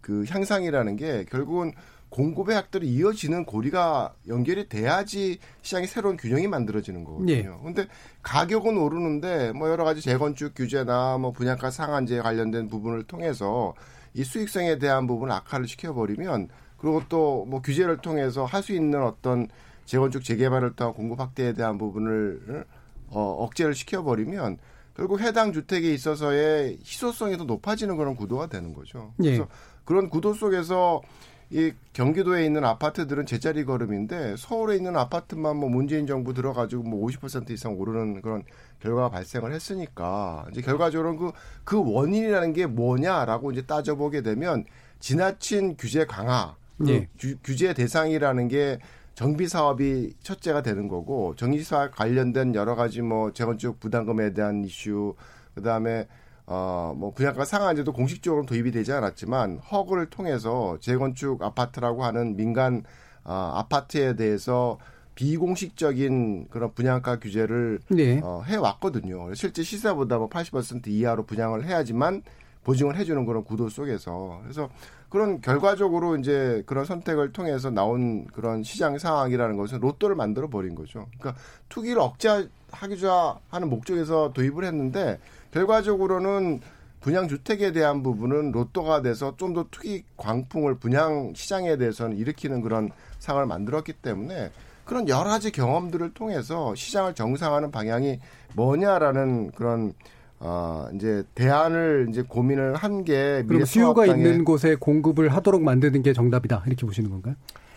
[0.00, 1.72] 그 향상이라는 게 결국은
[2.08, 7.32] 공급의 학들이 이어지는 고리가 연결이 돼야지 시장에 새로운 균형이 만들어지는 거거든요.
[7.32, 7.48] 예.
[7.62, 7.86] 근데
[8.22, 13.74] 가격은 오르는데 뭐 여러 가지 재건축 규제나 뭐 분양가 상한제 관련된 부분을 통해서
[14.12, 19.46] 이 수익성에 대한 부분을 악화를 시켜버리면 그리고 또 뭐 규제를 통해서 할 수 있는 어떤
[19.90, 22.64] 재건축 재개발을 통한 공급 확대에 대한 부분을
[23.08, 24.58] 어, 억제를 시켜버리면
[24.94, 29.12] 결국 해당 주택에 있어서의 희소성이 더 높아지는 그런 구도가 되는 거죠.
[29.24, 29.30] 예.
[29.30, 29.48] 그래서
[29.84, 31.02] 그런 구도 속에서
[31.50, 37.50] 이 경기도에 있는 아파트들은 제자리 걸음인데 서울에 있는 아파트만 뭐 문재인 정부 들어가지고 뭐 50%
[37.50, 38.44] 이상 오르는 그런
[38.78, 41.32] 결과가 발생을 했으니까 이제 결과적으로 그,
[41.64, 44.64] 그 원인이라는 게 뭐냐라고 이제 따져보게 되면
[45.00, 47.08] 지나친 규제 강화, 그 예.
[47.18, 48.78] 규, 규제 대상이라는 게
[49.14, 55.14] 정비 사업이 첫째가 되는 거고 정비 사업 관련된 여러 가지 뭐 재건축 부담금에 대한 이슈
[55.54, 56.08] 그다음에
[56.46, 62.82] 어, 뭐 분양가 상한제도 공식적으로 도입이 되지 않았지만 허구를 통해서 재건축 아파트라고 하는 민간
[63.24, 64.78] 어, 아파트에 대해서
[65.14, 68.20] 비공식적인 그런 분양가 규제를 네.
[68.22, 69.34] 어, 해왔거든요.
[69.34, 72.22] 실제 시세보다 뭐 80% 이하로 분양을 해야지만
[72.64, 74.70] 보증을 해주는 그런 구도 속에서 그래서
[75.10, 81.06] 그런 결과적으로 이제 그런 선택을 통해서 나온 그런 시장 상황이라는 것은 로또를 만들어 버린 거죠.
[81.18, 85.18] 그러니까 투기를 억제하기자 하는 목적에서 도입을 했는데
[85.52, 86.60] 결과적으로는
[87.00, 92.90] 분양 주택에 대한 부분은 로또가 돼서 좀 더 투기 광풍을 분양 시장에 대해서는 일으키는 그런
[93.18, 94.52] 상황을 만들었기 때문에
[94.84, 98.20] 그런 여러 가지 경험들을 통해서 시장을 정상화하는 방향이
[98.54, 99.94] 뭐냐라는 그런
[100.40, 106.64] 어 이제 대안을 이제 고민을 한게 그럼 수요가 있는 곳에 공급을 하도록 만드는 게 정답이다
[106.66, 107.34] 이렇게 보시는 건가요?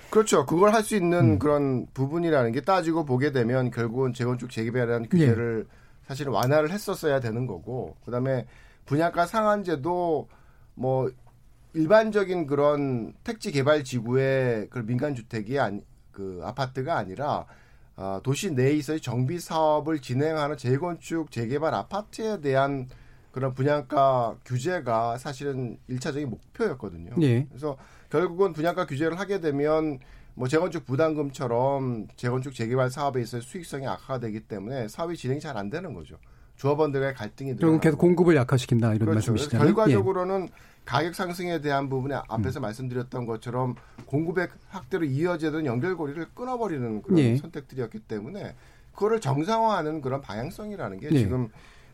[0.09, 0.45] 그렇죠.
[0.45, 1.39] 그걸 할 수 있는 음.
[1.39, 5.67] 그런 부분이라는 게 따지고 보게 되면 결국은 재건축 재개발에 대한 규제를
[6.07, 8.45] 사실은 완화를 했었어야 되는 거고 그다음에
[8.85, 10.29] 분양가 상한제도
[10.75, 11.11] 뭐
[11.73, 17.45] 일반적인 그런 택지 개발 지구의 그 민간 주택이 아니 그 아파트가 아니라
[17.95, 22.87] 어, 도시 내에 있어의 정비 사업을 진행하는 재건축 재개발 아파트에 대한
[23.31, 27.15] 그런 분양가 규제가 사실은 일차적인 목표였거든요.
[27.21, 27.45] 예.
[27.49, 27.77] 그래서
[28.09, 29.99] 결국은 분양가 규제를 하게 되면
[30.35, 35.69] 뭐 재건축 부담금처럼 재건축 재개발 사업에 있어 수익성이 악화가 되기 때문에 사업이 진행이 잘 안
[35.69, 36.17] 되는 거죠.
[36.55, 39.31] 조합원들과의 갈등이 결국 계속 공급을 약화시킨다 이런 그렇죠.
[39.31, 39.67] 말씀이시잖아요.
[39.69, 39.73] 예.
[39.73, 40.49] 결과적으로는
[40.85, 47.37] 가격 상승에 대한 부분에 앞에서 말씀드렸던 것처럼 공급의 확대로 이어지던 연결고리를 끊어버리는 그런 예.
[47.37, 48.55] 선택들이었기 때문에
[48.91, 51.17] 그거를 정상화하는 그런 방향성이라는 게 예.
[51.17, 51.49] 지금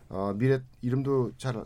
[0.09, 1.63] 어, 미래 이름도 잘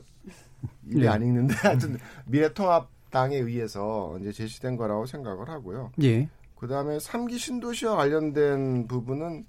[0.88, 1.08] 입에 예.
[1.08, 5.92] 안 읽는데 하여튼 미래통합당에 의해서 이제 제시된 거라고 생각을 하고요.
[6.02, 6.30] 예.
[6.56, 9.46] 그다음에 삼기 신도시와 관련된 부분은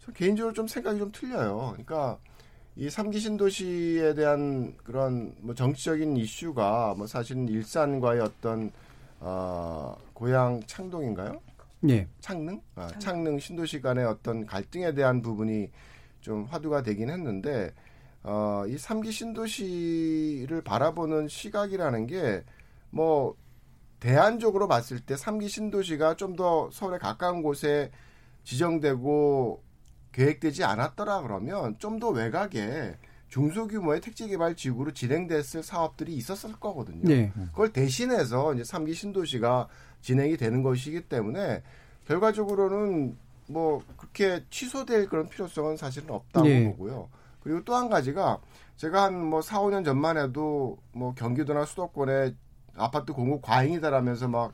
[0.00, 1.70] 저 개인적으로 좀 생각이 좀 틀려요.
[1.72, 2.18] 그러니까
[2.76, 8.70] 이 삼기 신도시에 대한 그런 뭐 정치적인 이슈가 뭐 사실은 일산과의 어떤
[9.20, 11.40] 어 고향 창동인가요?
[11.88, 12.06] 예.
[12.20, 12.60] 창릉?
[12.74, 15.70] 아, 창릉 신도시 간의 어떤 갈등에 대한 부분이
[16.20, 17.72] 좀 화두가 되긴 했는데
[18.22, 22.44] 어, 이 삼기 신도시를 바라보는 시각이라는 게
[22.90, 23.36] 뭐
[24.00, 27.90] 대안적으로 봤을 때 삼기 신도시가 좀 더 서울에 가까운 곳에
[28.44, 29.62] 지정되고
[30.16, 32.94] 계획되지 않았더라 그러면 좀 더 외곽에
[33.28, 37.08] 중소규모의 택지 개발 지구로 진행됐을 사업들이 있었을 거거든요.
[37.08, 37.32] 네.
[37.52, 39.68] 그걸 대신해서 이제 삼기 신도시가
[40.00, 41.62] 진행이 되는 것이기 때문에
[42.06, 43.16] 결과적으로는
[43.48, 46.64] 뭐 그렇게 취소될 그런 필요성은 사실은 없다고 네.
[46.70, 47.08] 보고요.
[47.40, 48.40] 그리고 또 한 가지가
[48.76, 52.34] 제가 한뭐 4, 5년 전만 해도 뭐 경기도나 수도권에
[52.76, 54.52] 아파트 공급 과잉이다라면서 막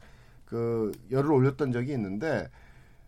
[0.53, 2.47] 그 열을 올렸던 적이 있는데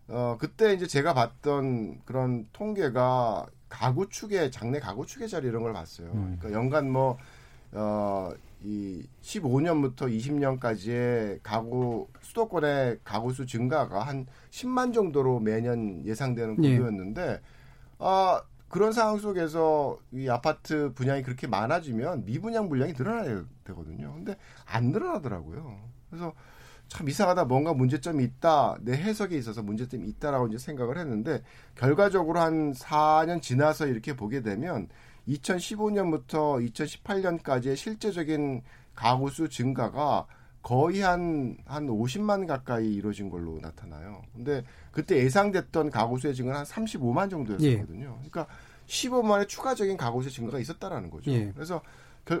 [0.07, 5.73] 어 그때 이제 제가 봤던 그런 통계가 가구 축의 장내 가구 축의 자리 이런 걸
[5.73, 6.11] 봤어요.
[6.11, 6.37] 음.
[6.39, 7.17] 그러니까 연간 뭐
[7.71, 16.71] 뭐어이 15년부터 20년까지의 가구 수도권의 가구 수 증가가 한 10만 정도로 매년 예상되는 예.
[16.77, 17.41] 구조였는데
[17.99, 24.13] 아 그런 상황 속에서 이 아파트 분양이 그렇게 많아지면 미분양 물량이 늘어나야 되거든요.
[24.15, 25.77] 근데 안 늘어나더라고요.
[26.09, 26.33] 그래서
[26.87, 27.45] 참 이상하다.
[27.45, 28.77] 뭔가 문제점이 있다.
[28.81, 31.41] 내 해석에 있어서 문제점이 있다라고 이제 생각을 했는데
[31.75, 34.87] 결과적으로 한 4년 지나서 이렇게 보게 되면
[35.27, 38.61] 2015년부터 2018년까지의 실제적인
[38.93, 40.25] 가구 수 증가가
[40.61, 44.23] 거의 한, 한 50만 가까이 이루어진 걸로 나타나요.
[44.33, 48.15] 근데 그때 예상됐던 가구 수의 증가는 한 35만 정도였거든요.
[48.15, 48.47] 그러니까
[48.87, 51.31] 15만의 추가적인 가구 수의 증가가 있었다라는 거죠.
[51.31, 51.51] 예.
[51.53, 51.83] 그래서 결,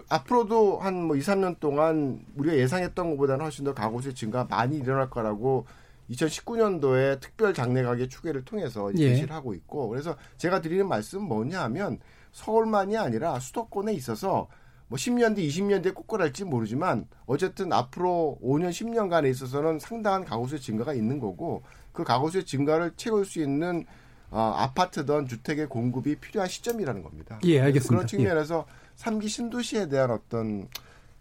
[0.09, 4.77] 앞으로도 한 뭐 2, 3년 동안 우리가 예상했던 것보다는 훨씬 더 가구 수의 증가가 많이
[4.77, 5.65] 일어날 거라고
[6.09, 9.09] 2019년도에 특별 장래 가계 추계를 통해서 예.
[9.09, 11.99] 제시를 하고 있고 그래서 제가 드리는 말씀은 뭐냐 하면
[12.31, 14.47] 서울만이 아니라 수도권에 있어서
[14.87, 20.93] 뭐 10년 뒤, 20년 뒤에 ቁ꾸랄지 모르지만 어쨌든 앞으로 5년, 10년간에 있어서는 상당한 가구수의 증가가
[20.93, 23.85] 있는 거고 그 가구수의 증가를 채울 수 있는
[24.29, 27.39] 어, 아파트든 주택의 공급이 필요한 시점이라는 겁니다.
[27.45, 27.89] 예, 알겠습니다.
[27.89, 28.65] 그런 측면에서
[28.95, 30.67] 삼기 신도시에 대한 어떤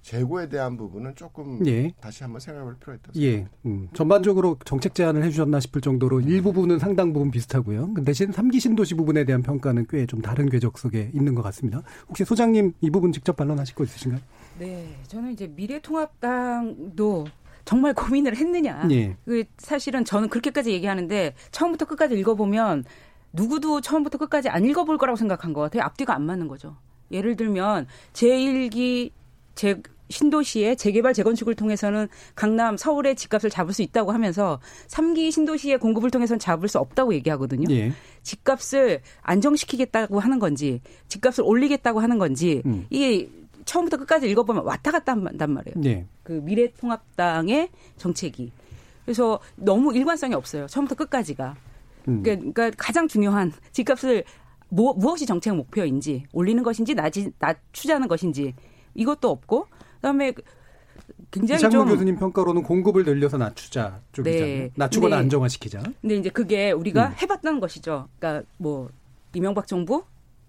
[0.02, 1.90] 재고에 대한 부분은 조금 예.
[1.98, 3.12] 다시 한번 생각해볼 필요가 있다.
[3.22, 3.46] 예.
[3.64, 7.94] 음, 전반적으로 정책 제안을 해주셨나 싶을 정도로 일부분은 상당 부분 비슷하고요.
[7.94, 11.82] 그 대신 3기 신도시 부분에 대한 평가는 꽤 좀 다른 궤적 속에 있는 것 같습니다.
[12.08, 14.20] 혹시 소장님 이 부분 직접 반론하실 거 있으신가요?
[14.58, 14.94] 네.
[15.08, 17.26] 저는 이제 미래통합당도
[17.64, 18.86] 정말 고민을 했느냐.
[18.90, 19.16] 예.
[19.24, 22.84] 그 사실은 저는 그렇게까지 얘기하는데 처음부터 끝까지 읽어보면
[23.32, 25.82] 누구도 처음부터 끝까지 안 읽어볼 거라고 생각한 것 같아요.
[25.82, 26.76] 앞뒤가 안 맞는 거죠.
[27.10, 29.10] 예를 들면 제1기
[29.54, 29.80] 제
[30.10, 36.38] 신도시의 재개발 재건축을 통해서는 강남 서울의 집값을 잡을 수 있다고 하면서 3기 신도시의 공급을 통해서는
[36.38, 37.66] 잡을 수 없다고 얘기하거든요.
[37.74, 37.92] 예.
[38.22, 42.86] 집값을 안정시키겠다고 하는 건지 집값을 올리겠다고 하는 건지 음.
[42.90, 43.28] 이게
[43.64, 45.76] 처음부터 끝까지 읽어보면 왔다 갔다 한단 말이에요.
[45.84, 46.06] 예.
[46.22, 48.52] 그 미래통합당의 정책이.
[49.04, 50.66] 그래서 너무 일관성이 없어요.
[50.66, 51.56] 처음부터 끝까지가.
[52.08, 52.22] 음.
[52.22, 54.24] 그러니까, 그러니까 가장 중요한 집값을
[54.68, 58.54] 뭐, 무엇이 정책 목표인지 올리는 것인지 낮이, 낮추자는 것인지
[58.94, 60.32] 이것도 없고 그다음에
[61.30, 64.46] 굉장히 이창무 좀 교수님 평가로는 공급을 늘려서 낮추자 쪽이잖아요.
[64.46, 64.70] 네.
[64.76, 65.20] 낮추거나 네.
[65.22, 65.82] 안정화시키자.
[66.00, 67.14] 근데 이제 그게 우리가 음.
[67.20, 68.08] 해봤다는 것이죠.
[68.18, 68.88] 그러니까 뭐
[69.34, 70.04] 이명박 정부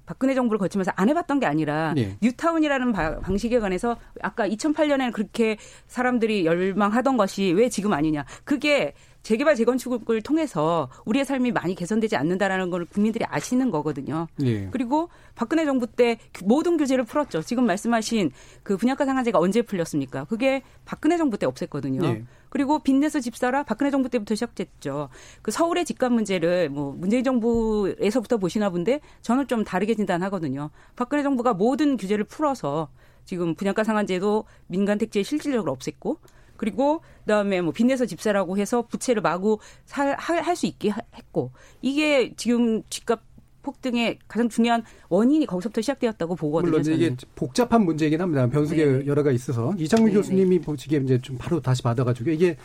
[0.06, 2.18] 박근혜 정부를 거치면서 안 해봤던 게 아니라 네.
[2.22, 5.58] 뉴타운이라는 바, 방식에 관해서 아까 2008년에는 그렇게
[5.88, 8.26] 사람들이 열망하던 것이 왜 지금 아니냐.
[8.44, 8.94] 그게
[9.26, 14.28] 재개발 재건축을 통해서 우리의 삶이 많이 개선되지 않는다라는 걸 국민들이 아시는 거거든요.
[14.44, 14.68] 예.
[14.70, 17.42] 그리고 박근혜 정부 때 모든 규제를 풀었죠.
[17.42, 20.26] 지금 말씀하신 그 분양가 상한제가 언제 풀렸습니까?
[20.26, 22.06] 그게 박근혜 정부 때 없앴거든요.
[22.06, 22.24] 예.
[22.50, 25.10] 그리고 빚내서 집 사라 박근혜 정부 때부터 시작됐죠.
[25.42, 30.70] 그 서울의 집값 문제를 뭐 문재인 정부에서부터 보시나 본데 저는 좀 다르게 진단하거든요.
[30.96, 32.90] 박근혜 정부가 모든 규제를 풀어서
[33.26, 36.18] 지금 분양가 상한제도 민간 택지에 실질적으로 없앴고
[36.58, 41.52] 그리고 그다음에 뭐 빚내서 집사라고 해서 부채를 마구 할 수 있게 했고
[41.82, 43.22] 이게 지금 집값
[43.62, 46.70] 폭등의 가장 중요한 원인이 거기서부터 시작되었다고 보거든요.
[46.70, 46.98] 물론 저는.
[47.00, 48.48] 이게 복잡한 문제이긴 합니다.
[48.48, 49.06] 변수가 네.
[49.08, 50.14] 여러 가지 있어서 이창민 네.
[50.20, 52.58] 교수님이 보시기에 이제 좀 바로 다시 받아가지고 이게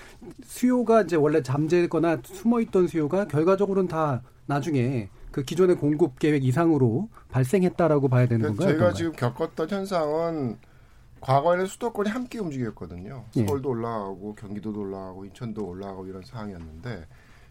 [0.45, 8.09] 수요가 이제 원래 잠재거나 숨어있던 수요가 결과적으로는 다 나중에 그 기존의 공급 계획 이상으로 발생했다라고
[8.09, 8.79] 봐야 되는 그러니까 건가요?
[8.79, 10.59] 제가 지금 겪었던 현상은
[11.21, 13.25] 과거에는 수도권이 함께 움직였거든요.
[13.37, 13.47] 예.
[13.47, 17.07] 서울도 올라가고 경기도도 올라가고 인천도 올라가고 이런 상황이었는데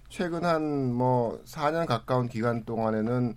[0.10, 0.62] 최근 한
[0.94, 3.36] 뭐 4년 가까운 기간 동안에는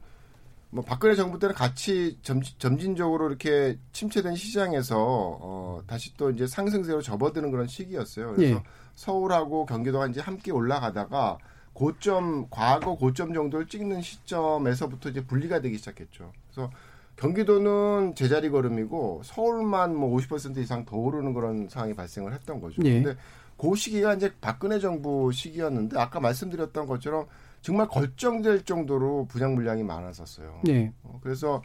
[0.70, 6.46] 뭐 박근혜 정부 때는 같이 점, 점진 적으로 이렇게 침체된 시장에서 어 다시 또 이제
[6.46, 8.34] 상승세로 접어드는 그런 시기였어요.
[8.34, 8.62] 그래서 예.
[8.94, 11.36] 서울하고 경기도가 이제 함께 올라가다가
[11.74, 16.32] 고점 과거 고점 정도를 찍는 시점에서부터 이제 분리가 되기 시작했죠.
[16.50, 16.70] 그래서
[17.16, 22.82] 경기도는 제자리 걸음이고 서울만 뭐 50% 이상 더 오르는 그런 상황이 발생을 했던 거죠.
[22.84, 23.02] 예.
[23.02, 23.18] 근데
[23.56, 27.26] 그 시기가 이제 박근혜 정부 시기였는데 아까 말씀드렸던 것처럼
[27.60, 30.62] 정말 걸정될 정도로 분양 물량이 많았었어요.
[30.68, 30.92] 예.
[31.04, 31.62] 어, 그래서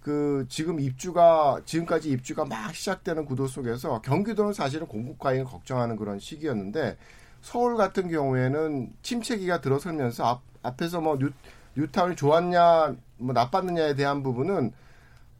[0.00, 6.18] 그 지금 입주가 지금까지 입주가 막 시작되는 구도 속에서 경기도는 사실은 공급 과잉을 걱정하는 그런
[6.18, 6.96] 시기였는데
[7.42, 11.30] 서울 같은 경우에는 침체기가 들어서면서 앞, 앞에서 뭐 뉴,
[11.76, 14.72] 뉴타운이 좋았냐 뭐 나빴느냐에 대한 부분은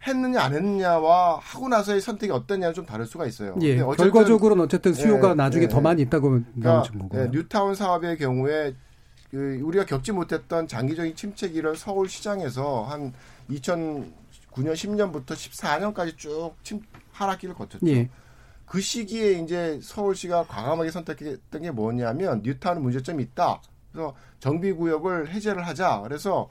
[0.06, 3.56] 했느냐 안 했느냐와 하고 나서의 선택이 어떠냐는 좀 다를 수가 있어요.
[3.62, 6.84] 예, 결과적으로는 어쨌든 수요가 예, 나중에 예, 더 많이 있다고 그러니까,
[7.14, 8.74] 예, 뉴타운 사업의 경우에
[9.30, 13.12] 그 우리가 겪지 못했던 장기적인 침체기를 서울 시장에서 한
[13.50, 14.12] 2009년
[14.74, 16.80] 10년부터 14년까지 쭉 침,
[17.12, 17.86] 하락기를 거쳤죠.
[17.88, 18.08] 예.
[18.64, 23.62] 그 시기에 이제 서울시가 과감하게 선택했던 게 뭐냐면 뉴타운 문제점이 있다.
[23.92, 26.00] 그래서 정비 구역을 해제를 하자.
[26.02, 26.48] 그래서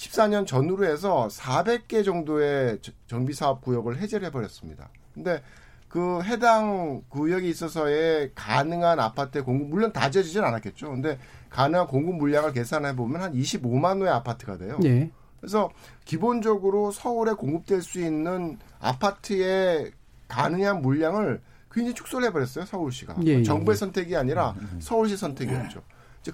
[0.00, 4.88] 14년 전후로 해서 400개 정도의 정비 사업 구역을 해제를 해버렸습니다.
[5.12, 5.42] 근데
[5.88, 10.90] 그 해당 구역에 있어서의 가능한 아파트의 공급 물론 다 지어지진 않았겠죠.
[10.90, 11.18] 근데
[11.50, 14.78] 가능한 공급 물량을 계산해 보면 한 25만 호의 아파트가 돼요.
[14.80, 15.10] 네.
[15.40, 15.70] 그래서
[16.04, 19.92] 기본적으로 서울에 공급될 수 있는 아파트의
[20.28, 23.78] 가능한 물량을 굉장히 축소를 해버렸어요 서울시가 예, 예, 정부의 예.
[23.78, 24.80] 선택이 아니라 음, 음, 음.
[24.80, 25.82] 서울시 선택이었죠.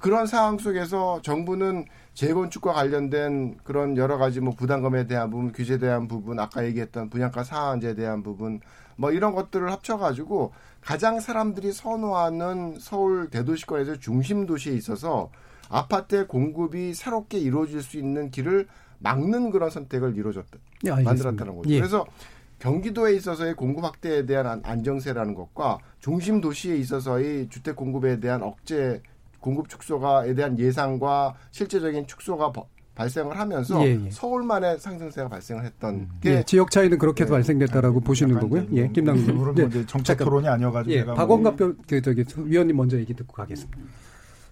[0.01, 1.85] 그런 상황 속에서 정부는
[2.15, 7.45] 재건축과 관련된 그런 여러 가지 뭐 부담금에 대한 부분, 규제에 대한 부분, 아까 얘기했던 분양가
[7.45, 8.61] 상한제에 대한 부분,
[8.97, 15.31] 뭐 이런 것들을 합쳐가지고 가장 사람들이 선호하는 서울 대도시권에서 중심 도시에 있어서
[15.69, 18.67] 아파트의 공급이 새롭게 이루어질 수 있는 길을
[18.99, 21.71] 막는 그런 선택을 이루어졌다, 네, 만들었다는 거죠.
[21.71, 21.79] 예.
[21.79, 22.07] 그래서
[22.59, 29.03] 경기도에 있어서의 공급 확대에 대한 안정세라는 것과 중심 도시에 있어서의 주택 공급에 대한 억제
[29.47, 32.53] 공급 축소가에 대한 예상과 실제적인 축소가
[32.97, 34.11] 발생을 하면서 예, 예.
[34.11, 36.09] 서울만의 상승세가 발생을 했던 음.
[36.21, 37.31] 게 예, 지역 차이는 그렇게 네.
[37.31, 38.67] 발생됐다라고 보시는 거고요.
[38.73, 39.55] 예, 김남준.
[39.55, 39.87] 네.
[39.87, 43.79] 정책 토론이 아니어가지고 예, 박원갑 그 저기 위원님 먼저 얘기 듣고 가겠습니다.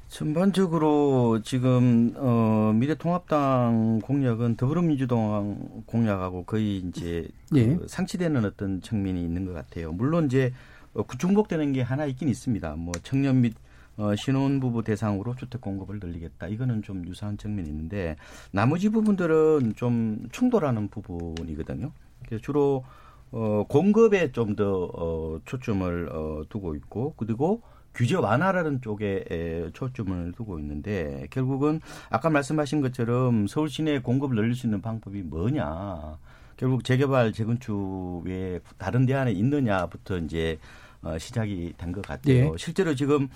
[0.06, 7.26] 전반적으로 지금 어 미래통합당 공약은 더불어민주당 공약하고 거의 이제
[7.56, 7.74] 예.
[7.74, 9.90] 그 상치되는 어떤 측면이 있는 것 같아요.
[9.90, 10.52] 물론 이제
[10.92, 12.76] 어, 중복되는 게 하나 있긴 있습니다.
[12.76, 13.54] 뭐 청년 및
[13.96, 16.48] 어, 신혼부부 대상으로 주택 공급을 늘리겠다.
[16.48, 18.16] 이거는 좀 유사한 측면이 있는데
[18.50, 21.92] 나머지 부분들은 좀 충돌하는 부분이거든요.
[22.26, 22.84] 그래서 주로
[23.30, 27.62] 어, 공급에 좀더 어, 초점을 어, 두고 있고 그리고
[27.94, 31.80] 규제 완화라는 쪽에 초점을 두고 있는데 결국은
[32.10, 36.18] 아까 말씀하신 것처럼 서울 시내 공급을 늘릴 수 있는 방법이 뭐냐.
[36.56, 40.58] 결국 재개발 재건축에 다른 대안에 있느냐부터 이제
[41.02, 42.34] 어, 시작이 된 것 같아요.
[42.34, 42.50] 예.
[42.56, 43.28] 실제로 지금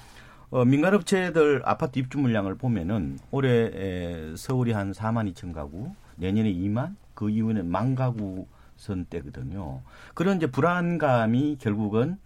[0.51, 6.97] 어, 민간업체들 아파트 입주 물량을 보면은 올해 에, 서울이 한 4만 2천 가구, 내년에 2만,
[7.15, 8.47] 그 이후에는 만 가구
[8.77, 9.83] 선대거든요.
[10.15, 12.17] 그런 이제 불안감이 결국은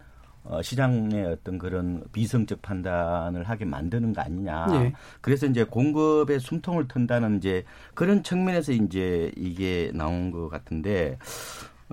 [0.45, 4.67] 어, 시장의 어떤 그런 비성적 판단을 하게 만드는 거 아니냐.
[4.67, 4.93] 네.
[5.21, 7.63] 그래서 이제 공급에 숨통을 튼다는 이제
[7.93, 11.17] 그런 측면에서 이제 이게 나온 것 같은데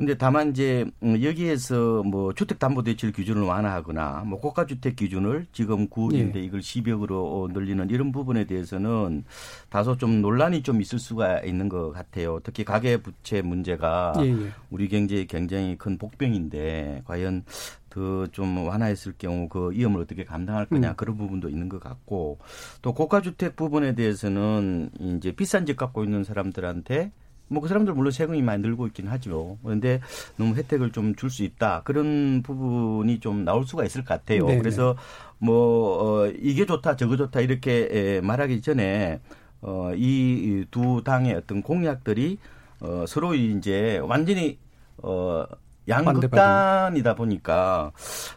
[0.00, 6.40] 근데 다만 이제 음, 여기에서 뭐 주택담보대출 기준을 완화하거나 뭐 고가주택 기준을 지금 9억인데 예.
[6.40, 9.24] 이걸 10억으로 늘리는 이런 부분에 대해서는
[9.68, 12.40] 다소 좀 논란이 좀 있을 수가 있는 것 같아요.
[12.42, 14.36] 특히 가계부채 문제가 예, 예.
[14.70, 17.44] 우리 경제에 굉장히 큰 복병인데 과연
[17.90, 20.94] 더좀 완화했을 경우 그 위험을 어떻게 감당할 거냐 음.
[20.96, 22.38] 그런 부분도 있는 것 같고
[22.80, 27.12] 또 고가주택 부분에 대해서는 이제 비싼 집 갖고 있는 사람들한테
[27.50, 29.58] 뭐 그 사람들 물론 세금이 많이 늘고 있긴 하죠.
[29.64, 30.00] 그런데
[30.36, 31.82] 너무 혜택을 좀 줄 수 있다.
[31.84, 34.46] 그런 부분이 좀 나올 수가 있을 것 같아요.
[34.46, 34.58] 네네.
[34.58, 34.96] 그래서
[35.38, 39.20] 뭐, 어, 이게 좋다, 저거 좋다, 이렇게 말하기 전에,
[39.62, 42.38] 어, 이 두 당의 어떤 공약들이,
[42.80, 44.58] 어, 서로 이제 완전히,
[44.98, 45.44] 어,
[45.88, 47.92] 양극단이다 보니까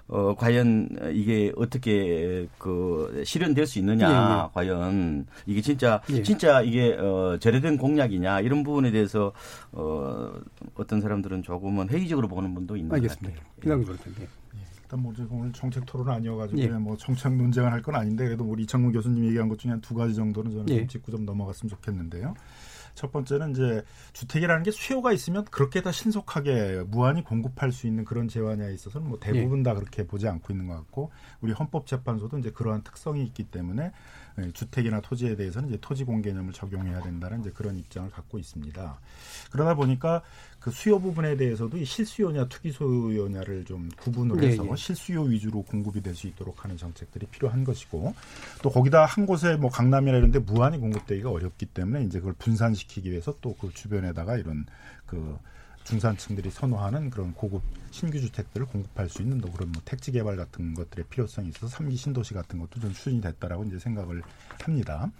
[0.08, 4.50] 어 과연 이게 어떻게 그 실현될 수 있느냐 예, 예.
[4.54, 6.24] 과연 이게 진짜 예.
[6.24, 9.32] 진짜 이게 어 제대된 공약이냐 이런 부분에 대해서
[9.72, 10.32] 어
[10.76, 13.40] 어떤 사람들은 조금은 회의적으로 보는 분도 있는 알겠습니다.
[13.40, 13.84] 것 같아요.
[13.84, 14.28] 그럴 텐데.
[14.84, 16.68] 일단 뭐 오늘 정책 토론 아니어가지고 예.
[16.68, 19.94] 뭐 정책 논쟁을 할 건 아닌데 그래도 우리 이창문 교수님 얘기한 것 중에 한 두
[19.96, 20.78] 가지 정도는 저는 예.
[20.80, 22.34] 좀 짚고 좀 넘어갔으면 좋겠는데요.
[22.96, 23.84] 첫 번째는 이제
[24.14, 29.20] 주택이라는 게 수요가 있으면 그렇게 다 신속하게 무한히 공급할 수 있는 그런 재화냐에 있어서는 뭐
[29.20, 29.64] 대부분 예.
[29.64, 33.92] 다 그렇게 보지 않고 있는 것 같고 우리 헌법재판소도 이제 그러한 특성이 있기 때문에 예,
[34.54, 39.00] 주택이나 토지에 대해서는 이제 토지 공 개념을 적용해야 된다는 이제 그런 입장을 갖고 있습니다.
[39.52, 40.22] 그러다 보니까
[40.60, 44.76] 그 수요 부분에 대해서도 이 실수요냐 투기 소요냐를 좀 구분을 네, 해서 네, 네.
[44.78, 48.14] 실수요 위주로 공급이 될 수 있도록 하는 정책들이 필요한 것이고
[48.62, 53.10] 또 거기다 한 곳에 뭐 강남이나 이런 데 무한히 공급되기가 어렵기 때문에 이제 그걸 분산시키기
[53.12, 54.66] 위해서 또 그 주변에다가 이런
[55.06, 55.38] 그
[55.84, 57.62] 중산층들이 선호하는 그런 고급
[57.92, 61.96] 신규 주택들을 공급할 수 있는 또 그런 뭐 택지 개발 같은 것들의 필요성이 있어서 삼기
[61.96, 64.22] 신도시 같은 것도 좀 추진이 됐다라고 이제 생각을
[64.62, 65.12] 합니다.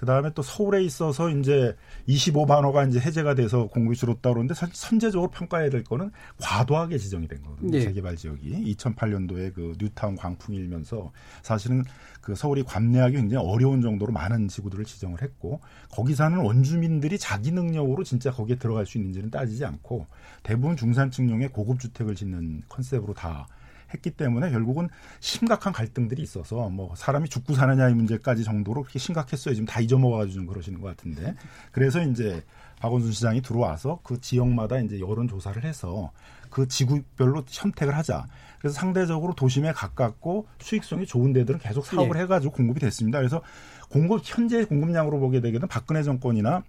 [0.00, 1.76] 그 다음에 또 서울에 있어서 이제
[2.08, 7.42] 25만 호가 이제 해제가 돼서 공급이 줄었다 그러는데 선제적으로 평가해야 될 거는 과도하게 지정이 된
[7.42, 7.70] 거거든요.
[7.70, 7.80] 네.
[7.80, 11.84] 재개발 지역이 2008년도에 그 뉴타운 광풍이 일면서 사실은
[12.22, 18.02] 그 서울이 관내하기 굉장히 어려운 정도로 많은 지구들을 지정을 했고 거기 사는 원주민들이 자기 능력으로
[18.02, 20.06] 진짜 거기에 들어갈 수 있는지는 따지지 않고
[20.42, 23.46] 대부분 중산층용의 고급 주택을 짓는 컨셉으로 다
[23.92, 24.88] 했기 때문에 결국은
[25.20, 29.54] 심각한 갈등들이 있어서 뭐 사람이 죽고 사느냐의 문제까지 정도로 그렇게 심각했어요.
[29.54, 31.34] 지금 다 잊어먹어가지고 좀 그러시는 것 같은데.
[31.72, 32.44] 그래서 이제
[32.80, 36.12] 박원순 시장이 들어와서 그 지역마다 이제 여론 조사를 해서
[36.48, 38.26] 그 지구별로 선택을 하자.
[38.58, 42.22] 그래서 상대적으로 도심에 가깝고 수익성이 좋은 데들은 계속 사업을 네.
[42.22, 43.18] 해가지고 공급이 됐습니다.
[43.18, 43.42] 그래서
[43.90, 46.62] 공급 현재 공급량으로 보게 되게는 박근혜 정권이나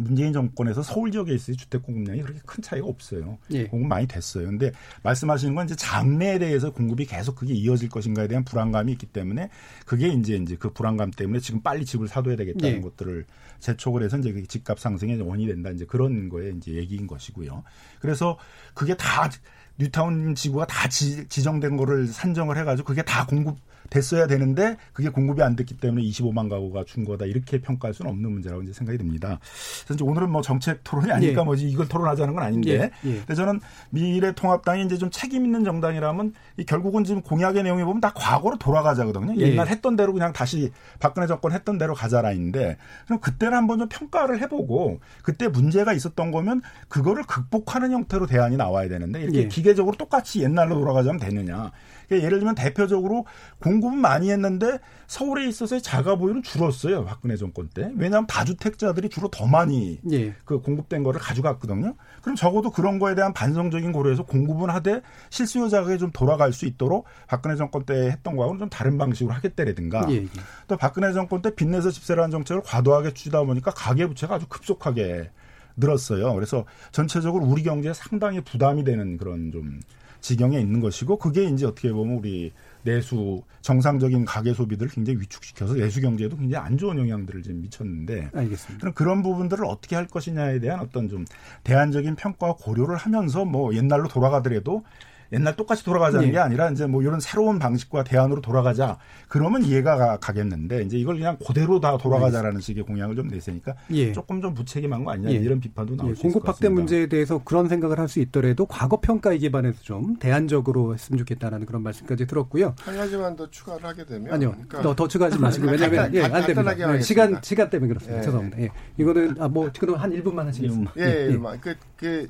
[0.00, 3.38] 문재인 정권에서 서울 지역에 있을 주택 공급량이 그렇게 큰 차이가 없어요.
[3.50, 3.64] 예.
[3.64, 4.46] 공급 많이 됐어요.
[4.46, 4.72] 근데
[5.02, 9.50] 말씀하시는 건 이제 장래에 대해서 공급이 계속 그게 이어질 것인가에 대한 불안감이 있기 때문에
[9.86, 12.80] 그게 이제 이제 그 불안감 때문에 지금 빨리 집을 사둬야 되겠다는 예.
[12.80, 13.26] 것들을
[13.60, 15.70] 재촉을 해서 이제 그 집값 상승의 원인이 된다.
[15.70, 17.62] 이제 그런 거에 이제 얘기인 것이고요.
[18.00, 18.38] 그래서
[18.74, 19.30] 그게 다
[19.78, 23.56] 뉴타운 지구가 다 지, 정된 거를 산정을 해가지고 그게 다 공급
[23.90, 28.30] 됐어야 되는데 그게 공급이 안 됐기 때문에 25만 가구가 준 거다 이렇게 평가할 수는 없는
[28.30, 29.40] 문제라고 이제 생각이 듭니다.
[29.86, 31.44] 그래서 오늘은 뭐 정책 토론이 아니니까 예.
[31.44, 32.90] 뭐지 이걸 토론하자는 건 아닌데, 예.
[33.04, 33.16] 예.
[33.18, 33.60] 근데 저는
[33.90, 39.34] 미래통합당이 이제 좀 책임 있는 정당이라면 이 결국은 지금 공약의 내용에 보면 다 과거로 돌아가자거든요.
[39.40, 39.48] 예.
[39.48, 42.76] 옛날 했던 대로 그냥 다시 박근혜 정권 했던 대로 가자라인데
[43.06, 48.88] 그럼 그때는 한번 좀 평가를 해보고 그때 문제가 있었던 거면 그거를 극복하는 형태로 대안이 나와야
[48.88, 49.48] 되는데 이렇게 예.
[49.48, 51.70] 기계 기계적으로 똑같이 옛날로 돌아가자면 되느냐.
[52.10, 53.24] 그러니까 예를 들면 대표적으로
[53.62, 57.04] 공급은 많이 했는데 서울에 있어서의 자가 보유는 줄었어요.
[57.04, 57.92] 박근혜 정권 때.
[57.96, 60.34] 왜냐하면 다주택자들이 주로 더 많이 예.
[60.44, 61.94] 그 공급된 거를 가져갔거든요.
[62.20, 67.06] 그럼 적어도 그런 거에 대한 반성적인 고려에서 공급은 하되 실수요 자금이 좀 돌아갈 수 있도록
[67.28, 70.28] 박근혜 정권 때 했던 거하고는 좀 다른 방식으로 하겠다라든가 예, 예.
[70.66, 75.30] 또 박근혜 정권 때 빚내서 집세라는 정책을 과도하게 추지다 보니까 가계부채가 아주 급속하게
[75.76, 76.34] 늘었어요.
[76.34, 79.80] 그래서 전체적으로 우리 경제에 상당히 부담이 되는 그런 좀
[80.20, 82.52] 지경에 있는 것이고 그게 이제 어떻게 보면 우리
[82.82, 88.80] 내수 정상적인 가계 소비들을 굉장히 위축시켜서 내수 경제에도 굉장히 안 좋은 영향들을 지금 미쳤는데 알겠습니다.
[88.80, 91.24] 그럼 그런 부분들을 어떻게 할 것이냐에 대한 어떤 좀
[91.64, 94.84] 대안적인 평가와 고려를 하면서 뭐 옛날로 돌아가더라도
[95.32, 96.32] 옛날 똑같이 돌아가자는 네.
[96.32, 98.98] 게 아니라 이제 뭐 이런 새로운 방식과 대안으로 돌아가자.
[99.28, 102.62] 그러면 이해가 가 겠는데 이제 이걸 그냥 그대로 다 돌아가자라는 네.
[102.62, 104.12] 식의 공약을 좀 내세니까 예.
[104.12, 105.34] 조금 좀 무책임한 거 아니냐 예.
[105.34, 106.14] 이런 비판도 나올 예.
[106.14, 110.94] 수 공급 확대 문제에 대해서 그런 생각을 할 수 있더라도 과거 평가에 기반해서 좀 대안적으로
[110.94, 112.74] 했으면 좋겠다라는 그런 말씀까지 들었고요.
[112.80, 114.50] 한 가지만 더 추가를 하게 되면 아니요.
[114.50, 116.74] 그러니까 더, 더 추가하지 마시고 왜냐하면 예, 안 됩니다.
[116.74, 118.18] 네, 시간 시간 때문에 그렇습니다.
[118.18, 118.24] 예.
[118.24, 118.60] 죄송합니다.
[118.62, 118.70] 예.
[118.98, 120.92] 이거는 아 뭐 그럼 한 1분만 하시겠습니다.
[120.98, 121.38] 예, 예, 예.
[121.60, 122.26] 그, 그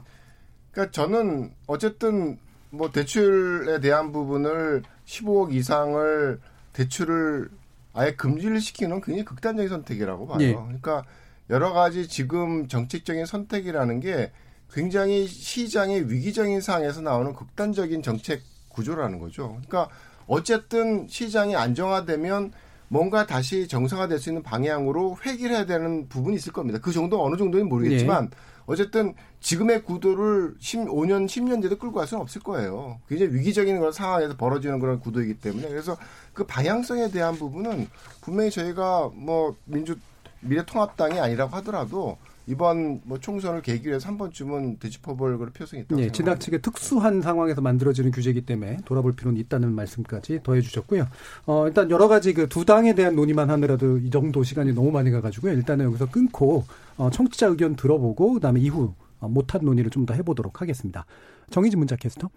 [0.72, 2.38] 그러니까 저는 어쨌든
[2.70, 6.40] 뭐 대출에 대한 부분을 15억 이상을
[6.72, 7.50] 대출을
[7.92, 10.40] 아예 금지를 시키는 굉장히 극단적인 선택이라고 봐요.
[10.40, 10.52] 예.
[10.52, 11.04] 그러니까
[11.50, 14.30] 여러 가지 지금 정책적인 선택이라는 게
[14.72, 19.48] 굉장히 시장의 위기적인 상황에서 나오는 극단적인 정책 구조라는 거죠.
[19.48, 19.88] 그러니까
[20.28, 22.52] 어쨌든 시장이 안정화되면
[22.86, 26.78] 뭔가 다시 정상화될 수 있는 방향으로 회귀를 해야 되는 부분이 있을 겁니다.
[26.80, 28.36] 그 정도 어느 정도는 모르겠지만 예.
[28.70, 33.00] 어쨌든 지금의 구도를 15년, 10년 뒤도 끌고 갈 수는 없을 거예요.
[33.08, 35.96] 굉장히 위기적인 그런 상황에서 벌어지는 그런 구도이기 때문에 그래서
[36.32, 37.88] 그 방향성에 대한 부분은
[38.20, 39.96] 분명히 저희가 뭐 민주
[40.42, 42.16] 미래통합당이 아니라고 하더라도
[42.50, 47.60] 이번 뭐 총선을 계기로 해서 한 번쯤은 대지법을 그 표성이 있다고 네, 지나치게 특수한 상황에서
[47.60, 51.06] 만들어지는 규제이기 때문에 돌아볼 필요는 있다는 말씀까지 더해 주셨고요.
[51.46, 55.10] 어, 일단 여러 가지 그 두 당에 대한 논의만 하느라도 이 정도 시간이 너무 많이
[55.10, 55.52] 가가지고요.
[55.52, 56.64] 일단은 여기서 끊고
[56.96, 61.04] 어, 청취자 의견 들어보고 그다음에 이후 어, 못한 논의를 좀 더 해보도록 하겠습니다.
[61.50, 62.28] 정희진 문자 캐스터.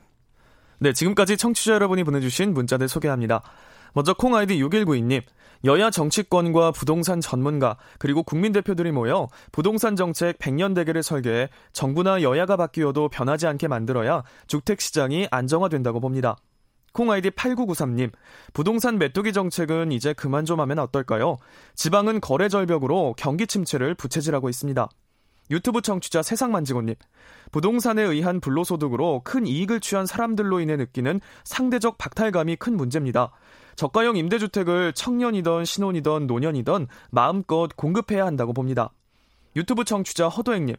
[0.79, 3.41] 네, 지금까지 청취자 여러분이 보내주신 문자들 소개합니다.
[3.93, 5.21] 먼저 콩 아이디 6192님.
[5.65, 12.57] 여야 정치권과 부동산 전문가 그리고 국민 대표들이 모여 부동산 정책 100년 대계를 설계해 정부나 여야가
[12.57, 16.35] 바뀌어도 변하지 않게 만들어야 주택 시장이 안정화된다고 봅니다.
[16.91, 18.11] 콩 아이디 8993님,
[18.53, 21.37] 부동산 메뚜기 정책은 이제 그만 좀 하면 어떨까요?
[21.73, 24.89] 지방은 거래 절벽으로 경기 침체를 부채질하고 있습니다.
[25.49, 26.95] 유튜브 청취자 세상만지고님,
[27.51, 33.31] 부동산에 의한 불로소득으로 큰 이익을 취한 사람들로 인해 느끼는 상대적 박탈감이 큰 문제입니다.
[33.75, 38.91] 저가형 임대주택을 청년이던 신혼이던 노년이던 마음껏 공급해야 한다고 봅니다.
[39.55, 40.75] 유튜브 청취자 허도행님,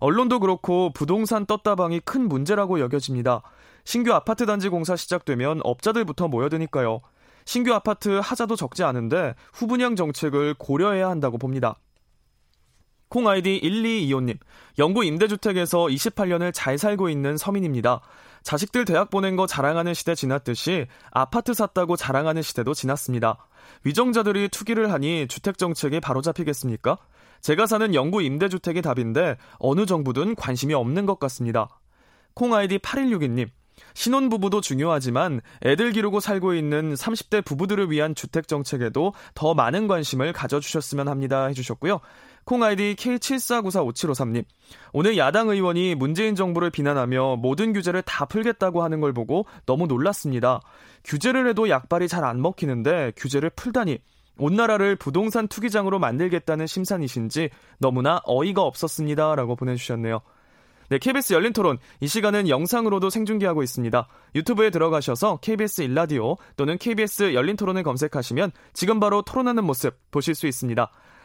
[0.00, 3.42] 언론도 그렇고 부동산 떴다방이 큰 문제라고 여겨집니다.
[3.84, 7.00] 신규 아파트 단지 공사 시작되면 업자들부터 모여드니까요.
[7.44, 11.78] 신규 아파트 하자도 적지 않은데 후분양 정책을 고려해야 한다고 봅니다.
[13.08, 14.36] 콩 아이디 1225님,
[14.78, 18.02] 영구 임대주택에서 28년을 잘 살고 있는 서민입니다.
[18.42, 23.46] 자식들 대학 보낸 거 자랑하는 시대 지났듯이 아파트 샀다고 자랑하는 시대도 지났습니다.
[23.84, 26.98] 위정자들이 투기를 하니 주택 정책이 바로잡히겠습니까?
[27.40, 31.68] 제가 사는 영구 임대주택이 답인데 어느 정부든 관심이 없는 것 같습니다.
[32.34, 33.48] 콩 아이디 8162님,
[33.94, 41.08] 신혼부부도 중요하지만 애들 기르고 살고 있는 30대 부부들을 위한 주택 정책에도 더 많은 관심을 가져주셨으면
[41.08, 41.46] 합니다.
[41.46, 42.00] 해주셨고요.
[42.48, 44.42] 콩 아이디 K74945753님.
[44.94, 50.62] 오늘 야당 의원이 문재인 정부를 비난하며 모든 규제를 다 풀겠다고 하는 걸 보고 너무 놀랐습니다.
[51.04, 53.98] 규제를 해도 약발이 잘 안 먹히는데 규제를 풀다니.
[54.38, 59.34] 온 나라를 부동산 투기장으로 만들겠다는 심산이신지 너무나 어이가 없었습니다.
[59.34, 60.22] 라고 보내주셨네요.
[60.88, 61.76] 네, KBS 열린 토론.
[62.00, 64.08] 이 시간은 영상으로도 생중계하고 있습니다.
[64.34, 70.46] 유튜브에 들어가셔서 KBS 일라디오 또는 KBS 열린 토론을 검색하시면 지금 바로 토론하는 모습 보실 수
[70.46, 70.90] 있습니다.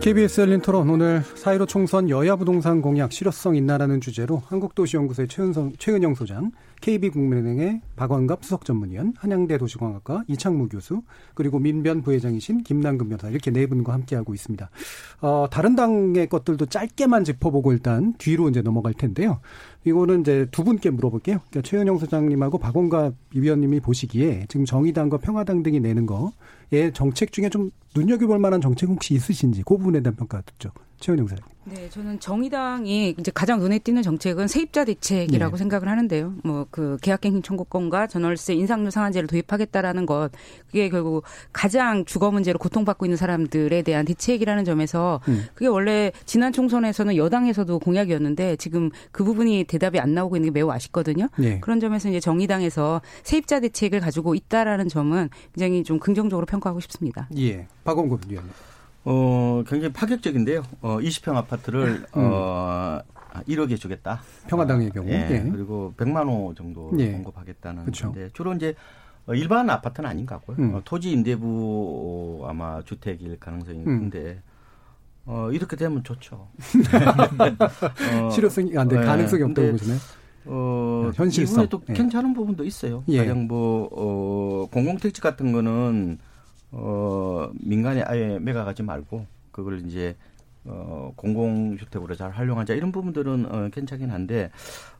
[0.00, 6.14] KBS 열린 토론 오늘 사이로 총선 여야 부동산 공약 실효성 있나라는 주제로 한국도시연구소의 최은성, 최은영
[6.14, 11.02] 소장, KB국민은행의 박원갑 수석 전문위원, 한양대 도시공학과 이창무 교수,
[11.34, 14.70] 그리고 민변 부회장이신 김남근 변호사 이렇게 네 분과 함께하고 있습니다.
[15.20, 19.40] 어, 다른 당의 것들도 짧게만 짚어보고 일단 뒤로 이제 넘어갈 텐데요.
[19.84, 21.38] 이거는 이제 두 분께 물어볼게요.
[21.50, 27.70] 그러니까 최은영 소장님하고 박원갑 위원님이 보시기에 지금 정의당과 평화당 등이 내는 거에 정책 중에 좀
[27.94, 30.70] 눈여겨볼 만한 정책 혹시 있으신지 그 부분에 대한 평가 듣죠.
[31.00, 31.50] 최은영 사장님.
[31.64, 35.58] 네, 저는 정의당이 이제 가장 눈에 띄는 정책은 세입자 대책이라고 네.
[35.58, 36.34] 생각을 하는데요.
[36.42, 40.30] 뭐 그 계약갱신 청구권과 전월세 인상률 상한제를 도입하겠다라는 것
[40.66, 45.44] 그게 결국 가장 주거 문제로 고통받고 있는 사람들에 대한 대책이라는 점에서 음.
[45.54, 50.70] 그게 원래 지난 총선에서는 여당에서도 공약이었는데 지금 그 부분이 대답이 안 나오고 있는 게 매우
[50.70, 51.28] 아쉽거든요.
[51.38, 51.60] 네.
[51.60, 57.28] 그런 점에서 이제 정의당에서 세입자 대책을 가지고 있다라는 점은 굉장히 좀 긍정적으로 평가하고 싶습니다.
[57.36, 57.66] 예.
[57.84, 58.52] 박원갑 위원님.
[59.04, 60.62] 어, 굉장히 파격적인데요.
[60.82, 63.00] 어, 20평 아파트를 어
[63.48, 64.20] 1억에 주겠다.
[64.48, 65.08] 평화당의 아, 경우.
[65.08, 65.28] 예.
[65.30, 65.50] 예.
[65.50, 67.12] 그리고 100만 호 정도 예.
[67.12, 68.12] 공급하겠다는 그쵸.
[68.12, 68.74] 건데 주로 이제
[69.26, 70.56] 어, 일반 아파트는 아닌 것 같고요.
[70.58, 70.74] 음.
[70.74, 74.10] 어, 토지 임대부 어, 아마 주택일 가능성이 음.
[74.10, 74.42] 큰데
[75.26, 76.48] 어, 이렇게 되면 좋죠.
[78.20, 79.04] 어, 실효성이 안 돼, 예.
[79.04, 79.98] 가능성이 없다고 보시나요?
[80.46, 81.52] 어, 현실성.
[81.64, 81.92] 이번에도 예.
[81.94, 83.04] 괜찮은 부분도 있어요.
[83.08, 83.18] 예.
[83.18, 86.18] 가령 뭐, 어, 공공택지 같은 거는,
[86.72, 90.16] 어, 민간에 아예 매각하지 말고, 그걸 이제,
[90.64, 92.74] 어, 공공주택으로 잘 활용하자.
[92.74, 94.50] 이런 부분들은, 어, 괜찮긴 한데,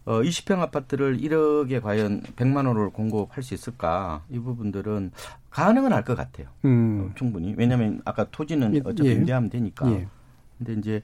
[0.05, 4.25] 어, 20평 아파트를 1억에 과연 100만 원을 공급할 수 있을까?
[4.31, 5.13] 이 부분들은
[5.51, 6.49] 가능은 할 것 같아요.
[6.65, 7.09] 음.
[7.11, 7.55] 어, 충분히.
[7.57, 9.13] 왜냐하면 아까 토지는 예, 어차피 예.
[9.15, 9.91] 임대하면 되니까.
[9.93, 10.09] 예.
[10.59, 11.03] 근데 이제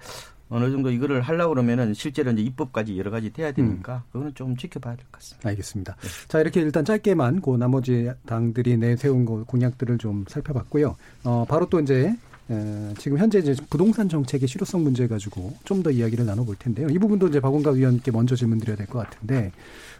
[0.48, 4.94] 어느 정도 이거를 하려고 그러면은 실제로 이제 입법까지 여러 가지 돼야 되니까 그거는 좀 지켜봐야
[4.96, 5.48] 될 것 같습니다.
[5.48, 5.96] 알겠습니다.
[6.28, 10.96] 자, 이렇게 일단 짧게만 그 나머지 당들이 내세운 거 공약들을 좀 살펴봤고요.
[11.24, 12.14] 어, 바로 또 이제
[12.48, 16.88] 에, 지금 현재 이제 부동산 정책의 실효성 문제 가지고 좀 더 이야기를 나눠볼 텐데요.
[16.90, 19.50] 이 부분도 이제 박원갑 위원께 먼저 질문드려야 될 것 같은데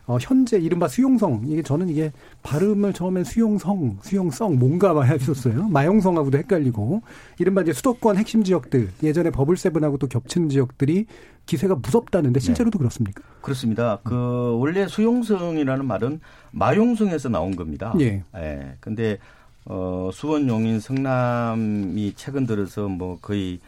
[0.07, 5.69] 어, 현재 이른바 수용성 이게 저는 이게 발음을 처음엔 수용성, 수용성 뭔가 막 했었어요.
[5.69, 7.03] 마용성하고도 헷갈리고
[7.39, 11.07] 이른바 이제 수도권 핵심 지역들 예전에 버블세븐하고 또 겹치는 지역들이
[11.47, 13.23] 기세가 무섭다는데 실제로도 그렇습니까?
[13.41, 13.99] 그렇습니다.
[14.05, 16.21] 그 원래 수용성이라는 말은
[16.53, 17.93] 마용성에서 나온 겁니다.
[18.01, 18.23] 예.
[18.37, 18.77] 예.
[18.81, 19.19] 근데
[19.65, 23.59] 어 수원, 용인, 성남이 최근 들어서 뭐 거의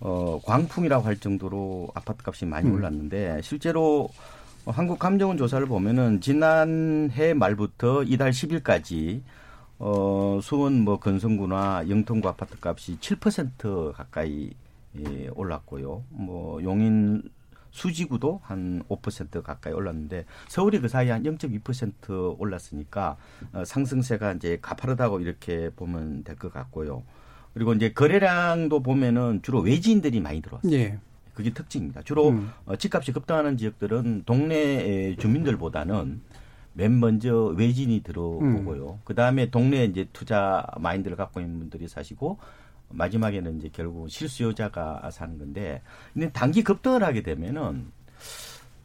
[0.00, 2.74] 어 광풍이라고 할 정도로 아파트 값이 많이 음.
[2.74, 4.08] 올랐는데 실제로
[4.66, 9.22] 한국 감정원 조사를 보면은 지난해 말부터 이달 10일까지
[9.78, 14.50] 어 수원 뭐 건성구나 영통구 아파트 값이 7% 가까이
[14.98, 16.04] 예, 올랐고요.
[16.10, 17.22] 뭐 용인
[17.70, 23.16] 수지구도 한 5% 가까이 올랐는데 서울이 그 사이에 한 0.2% 올랐으니까
[23.52, 27.02] 어, 상승세가 이제 가파르다고 이렇게 보면 될 것 같고요.
[27.54, 30.72] 그리고 이제 거래량도 보면은 주로 외지인들이 많이 들어왔어요.
[30.72, 30.98] 예.
[31.40, 32.02] 그게 특징입니다.
[32.02, 32.50] 주로 음.
[32.66, 36.20] 어, 집값이 급등하는 지역들은 동네 주민들보다는
[36.74, 39.00] 맨 먼저 외진이 들어오고요.
[39.04, 42.38] 그 다음에 동네에 이제 투자 마인드를 갖고 있는 분들이 사시고
[42.90, 45.82] 마지막에는 이제 결국 실수요자가 사는 건데,
[46.12, 47.86] 근데 단기 급등을 하게 되면은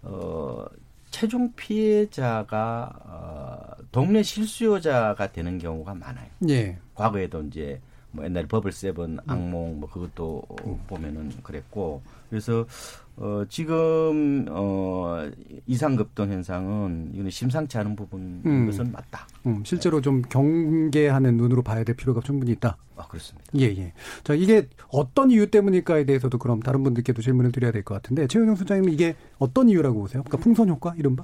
[0.04, 0.66] 어
[1.10, 6.28] 최종 피해자가 어, 동네 실수요자가 되는 경우가 많아요.
[6.50, 6.78] 예.
[6.94, 7.80] 과거에도 이제
[8.12, 12.02] 뭐 옛날에 버블 세븐 악몽 뭐 그것도 어, 보면은 그랬고
[12.36, 12.66] 그래서
[13.16, 15.26] 어 지금 어
[15.68, 18.66] 이상 급등 현상은 이거는 심상치 않은 부분인 음.
[18.66, 19.26] 것은 맞다.
[19.46, 22.76] 음, 실제로 좀 경계하는 눈으로 봐야 될 필요가 충분히 있다.
[22.98, 23.50] 아 그렇습니다.
[23.58, 23.94] 예, 예.
[24.26, 28.56] 자, 이게 어떤 이유 때문일까에 대해서도 그럼 다른 분들께도 질문을 드려야 될 것 같은데, 최은영
[28.56, 30.22] 소장님 이게 어떤 이유라고 보세요?
[30.24, 31.24] 그러니까 풍선 효과, 이른바?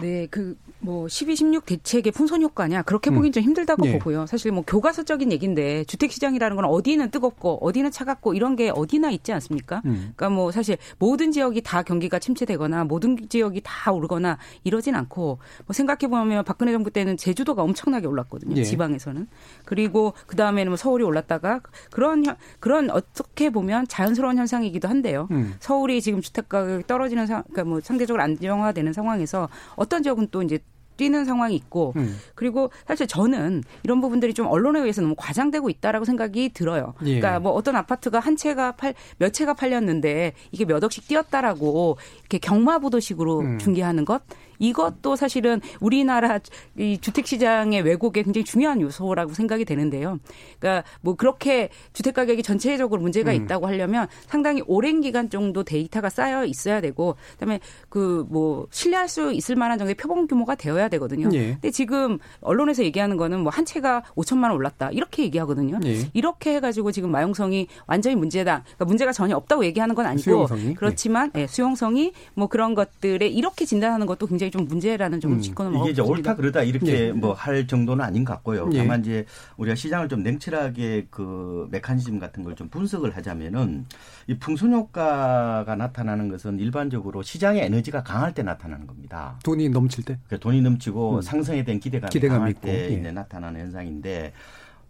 [0.00, 3.14] 네, 그 뭐 12, 16 대책의 풍선 효과냐 그렇게 음.
[3.14, 3.92] 보긴 좀 힘들다고 예.
[3.98, 4.26] 보고요.
[4.26, 9.32] 사실 뭐 교과서적인 얘기인데 주택 시장이라는 건 어디는 뜨겁고 어디는 차갑고 이런 게 어디나 있지
[9.32, 9.80] 않습니까?
[9.84, 10.12] 음.
[10.16, 15.72] 그러니까 뭐 사실 모든 지역이 다 경기가 침체되거나 모든 지역이 다 오르거나 이러진 않고 뭐
[15.72, 18.56] 생각해 보면 박근혜 정부 때는 제주도가 엄청나게 올랐거든요.
[18.56, 18.64] 예.
[18.64, 19.28] 지방에서는.
[19.64, 21.60] 그리고 그 다음에는 뭐 서울이 올랐다가
[21.92, 25.28] 그런 현- 그런 어떻게 보면 자연스러운 현상이기도 한데요.
[25.30, 25.54] 음.
[25.60, 29.48] 서울이 지금 주택 가격이 떨어지는 상, 그러니까 뭐 상대적으로 안정화되는 상황에서
[29.82, 30.60] 어떤 지역은 또 이제
[30.96, 32.18] 뛰는 상황이 있고 음.
[32.34, 36.94] 그리고 사실 저는 이런 부분들이 좀 언론에 의해서 너무 과장되고 있다라고 생각이 들어요.
[37.02, 37.18] 예.
[37.18, 41.96] 그러니까 뭐 어떤 아파트가 한 채가 팔 몇 채가 팔렸는데 이게 몇 억씩 뛰었다라고
[42.32, 43.58] 이렇게 경마 보도식으로 음.
[43.58, 44.22] 중계하는 것
[44.58, 46.38] 이것도 사실은 우리나라
[46.78, 50.20] 이 주택 시장의 왜곡에 굉장히 중요한 요소라고 생각이 되는데요.
[50.60, 53.36] 그러니까 뭐 그렇게 주택 가격이 전체적으로 문제가 음.
[53.42, 59.32] 있다고 하려면 상당히 오랜 기간 정도 데이터가 쌓여 있어야 되고 그다음에 그 뭐 신뢰할 수
[59.32, 61.28] 있을 만한 정도의 표본 규모가 되어야 되거든요.
[61.32, 61.52] 예.
[61.54, 65.80] 근데 지금 언론에서 얘기하는 거는 뭐 한 채가 5천만 원 올랐다 이렇게 얘기하거든요.
[65.84, 66.08] 예.
[66.14, 68.62] 이렇게 해가지고 지금 마용성이 완전히 문제다.
[68.62, 70.74] 그러니까 문제가 전혀 없다고 얘기하는 건 아니고 수용성이?
[70.74, 75.90] 그렇지만 예, 수용성이 뭐 그런 것들에 이렇게 진단하는 것도 굉장히 좀 문제라는 좀 짚고는 이게
[75.90, 77.12] 이제 옳다 그러다 이렇게 예.
[77.12, 78.68] 뭐할 정도는 아닌 것 같고요.
[78.72, 78.78] 예.
[78.78, 79.24] 다만 이제
[79.56, 83.86] 우리가 시장을 좀 냉철하게 그 메커니즘 같은 걸 좀 분석을 하자면은
[84.26, 89.38] 이 풍선 효과가 나타나는 것은 일반적으로 시장의 에너지가 강할 때 나타나는 겁니다.
[89.42, 90.18] 돈이 넘칠 때.
[90.26, 91.22] 그러니까 돈이 넘치고 음.
[91.22, 92.98] 상승에 대한 기대감이, 기대감이 강할 있고, 때 예.
[92.98, 94.32] 이제 나타나는 현상인데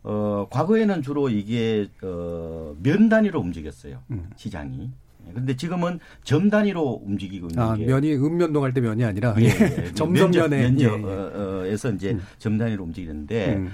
[0.05, 4.29] 어 과거에는 주로 이게 어 면 단위로 움직였어요 음.
[4.37, 4.91] 시장이.
[5.31, 9.85] 그런데 지금은 점 단위로 움직이고 있는 아, 게 면이 음면동할 때 면이 아니라 예, 예.
[9.87, 9.93] 예.
[9.95, 10.97] 점선면에 면적, 예, 예.
[10.99, 13.71] 면적에서 이제 점 단위로 움직이는데 음.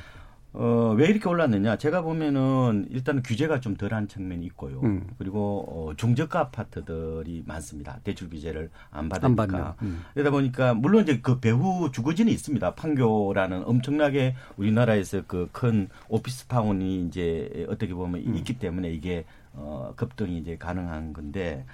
[0.55, 1.77] 어, 왜 이렇게 올랐느냐?
[1.77, 4.81] 제가 보면은 일단은 규제가 좀 덜한 측면이 있고요.
[4.83, 5.07] 음.
[5.19, 8.01] 그리고 어, 중저가 아파트들이 많습니다.
[8.03, 9.47] 대출 규제를 안안 받으니까.
[9.47, 9.73] 받는.
[9.83, 10.03] 음.
[10.15, 12.75] 그러다 보니까 물론 이제 그 배후 주거지는 있습니다.
[12.75, 18.37] 판교라는 엄청나게 우리나라에서 그 큰 오피스 타운이 이제 어떻게 보면 음.
[18.37, 19.25] 있기 때문에 이게
[19.59, 21.65] 어, 급등이 이제 가능한 건데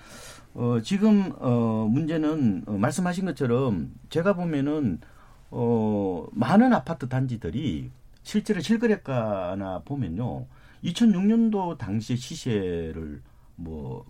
[0.54, 5.00] 어, 지금 어, 문제는 어, 말씀하신 것처럼 제가 보면은
[5.50, 7.90] 어, 많은 아파트 단지들이
[8.22, 10.46] 실제로 실거래가나 보면요.
[10.84, 13.22] 2006년도 당시의 시세를
[13.56, 14.04] 뭐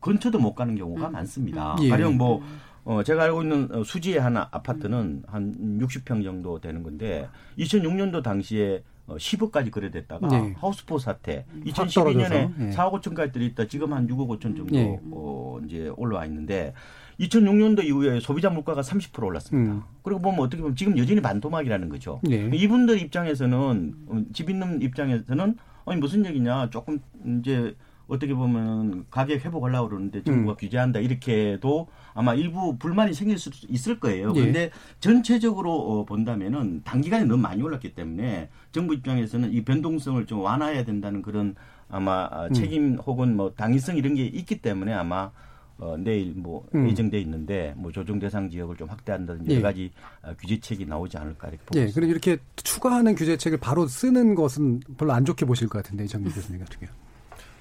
[0.00, 1.76] 근처도 못 가는 경우가 많습니다.
[1.80, 1.88] 예.
[1.88, 2.42] 가령 뭐
[2.84, 7.28] 어, 제가 알고 있는 어, 수지의 한 아파트는 한 60평 정도 되는 건데
[7.58, 10.54] 2006년도 당시에 어, 10억까지 거래됐다가 예.
[10.58, 12.70] 하우스포 사태 확 2012년에 떨어져서, 예.
[12.70, 14.98] 4억 5천까지 들어있다 지금 한 6억 5천 정도 예.
[15.10, 16.74] 어, 이제 올라와 있는데
[17.20, 19.72] 2006년도 이후에 소비자 물가가 30% 올랐습니다.
[19.72, 19.82] 음.
[20.02, 22.20] 그리고 보면 어떻게 보면 지금 여전히 반토막이라는 거죠.
[22.30, 22.50] 예.
[22.52, 26.98] 이분들 입장에서는 어, 집 있는 입장에서는 아니 무슨 얘기냐 조금
[27.40, 27.74] 이제
[28.08, 30.56] 어떻게 보면 가격 회복하려고 그러는데 정부가 음.
[30.56, 34.32] 규제한다 이렇게도 아마 일부 불만이 생길 수 있을 거예요.
[34.34, 34.40] 예.
[34.40, 40.84] 그런데 전체적으로 어, 본다면은 단기간에 너무 많이 올랐기 때문에 정부 입장에서는 이 변동성을 좀 완화해야
[40.84, 41.54] 된다는 그런
[41.88, 42.52] 아마 아, 음.
[42.54, 45.30] 책임 혹은 뭐 당위성 이런 게 있기 때문에 아마
[45.78, 46.88] 어, 내일 뭐 음.
[46.88, 49.56] 예정돼 있는데 뭐 조정 대상 지역을 좀 확대한다든지 예.
[49.56, 49.92] 여러 가지
[50.22, 51.92] 어, 규제책이 나오지 않을까 이렇게 보고 예.
[51.92, 56.60] 그리고 이렇게 추가하는 규제책을 바로 쓰는 것은 별로 안 좋게 보실 것 같은데 이정기 교수님
[56.60, 57.05] 같은 경우.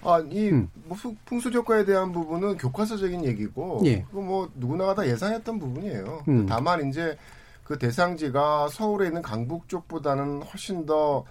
[0.05, 0.69] 아, 이 음.
[0.85, 4.03] 뭐 풍수 효과에 대한 부분은 교과서적인 얘기고 예.
[4.03, 6.23] 그거 뭐 누구나가 다 예상했던 부분이에요.
[6.27, 6.45] 음.
[6.45, 7.17] 다만 이제
[7.63, 11.25] 그 대상지가 서울에 있는 강북 쪽보다는 훨씬 더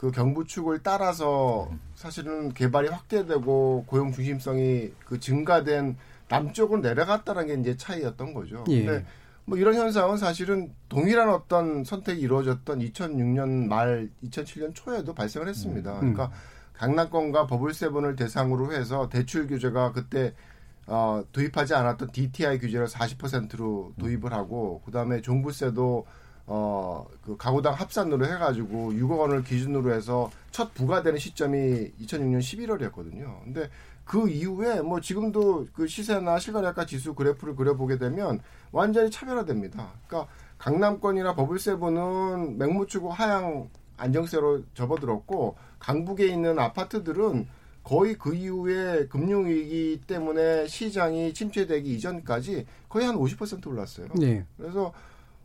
[0.00, 8.32] 그 경부축을 따라서 사실은 개발이 확대되고 고용 중심성이 그 증가된 남쪽으로 내려갔다는 게 이제 차이였던
[8.32, 8.64] 거죠.
[8.70, 8.86] 예.
[8.86, 9.04] 근데
[9.44, 15.92] 뭐 이런 현상은 사실은 동일한 어떤 선택이 이루어졌던 2006년 말 2007년 초에도 발생을 했습니다.
[15.96, 16.14] 음.
[16.14, 16.30] 그러니까
[16.80, 20.32] 강남권과 버블세븐을 대상으로 해서 대출 규제가 그때
[20.86, 26.06] 어, 도입하지 않았던 DTI 규제를 40%로 도입을 하고 그다음에 종부세도
[26.46, 33.44] 어, 그 가구당 합산으로 해가지고 6억 원을 기준으로 해서 첫 부과되는 시점이 2006년 11월이었거든요.
[33.44, 33.68] 근데
[34.06, 38.40] 그 이후에 뭐 지금도 그 시세나 실거래가 지수 그래프를 그려보게 되면
[38.72, 39.92] 완전히 차별화됩니다.
[40.06, 43.68] 그러니까 강남권이나 버블세븐은 맹무추고 하향
[44.00, 47.46] 안정세로 접어들었고 강북에 있는 아파트들은
[47.82, 54.08] 거의 그 이후에 금융위기 때문에 시장이 침체되기 이전까지 거의 한 50% 올랐어요.
[54.22, 54.44] 예.
[54.56, 54.92] 그래서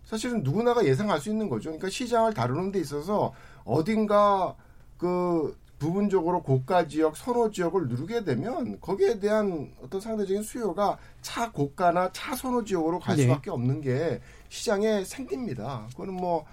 [0.04, 1.70] 사실은 누구나가 예상할 수 있는 거죠.
[1.70, 3.34] 그러니까 시장을 다루는 데 있어서
[3.64, 4.56] 어딘가
[4.98, 12.12] 그 부분적으로 고가 지역, 선호 지역을 누르게 되면 거기에 대한 어떤 상대적인 수요가 차 고가나
[12.14, 13.24] 차 선호 지역으로 갈 네.
[13.24, 15.88] 수밖에 없는 게 시장에 생깁니다.
[15.92, 16.46] 그거는 뭐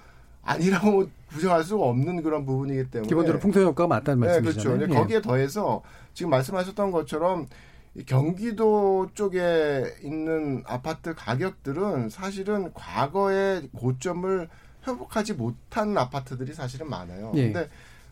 [0.42, 4.78] 아니라고 부정할 수가 없는 그런 부분이기 때문에 기본적으로 풍토 효과가 맞다는 네, 말씀이시잖아요.
[4.78, 4.94] 그렇죠.
[4.94, 4.98] 예.
[4.98, 5.82] 거기에 더해서
[6.14, 7.46] 지금 말씀하셨던 것처럼
[7.94, 14.48] 이 경기도 쪽에 있는 아파트 가격들은 사실은 과거의 고점을
[14.86, 17.32] 회복하지 못한 아파트들이 사실은 많아요.
[17.36, 17.44] 예.
[17.52, 17.68] 근데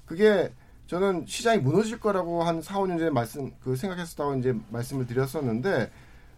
[0.07, 0.53] 그게
[0.87, 5.91] 저는 시장이 무너질 거라고 한 4, 5년 전에 말씀 그 생각했었다고 이제 말씀을 드렸었는데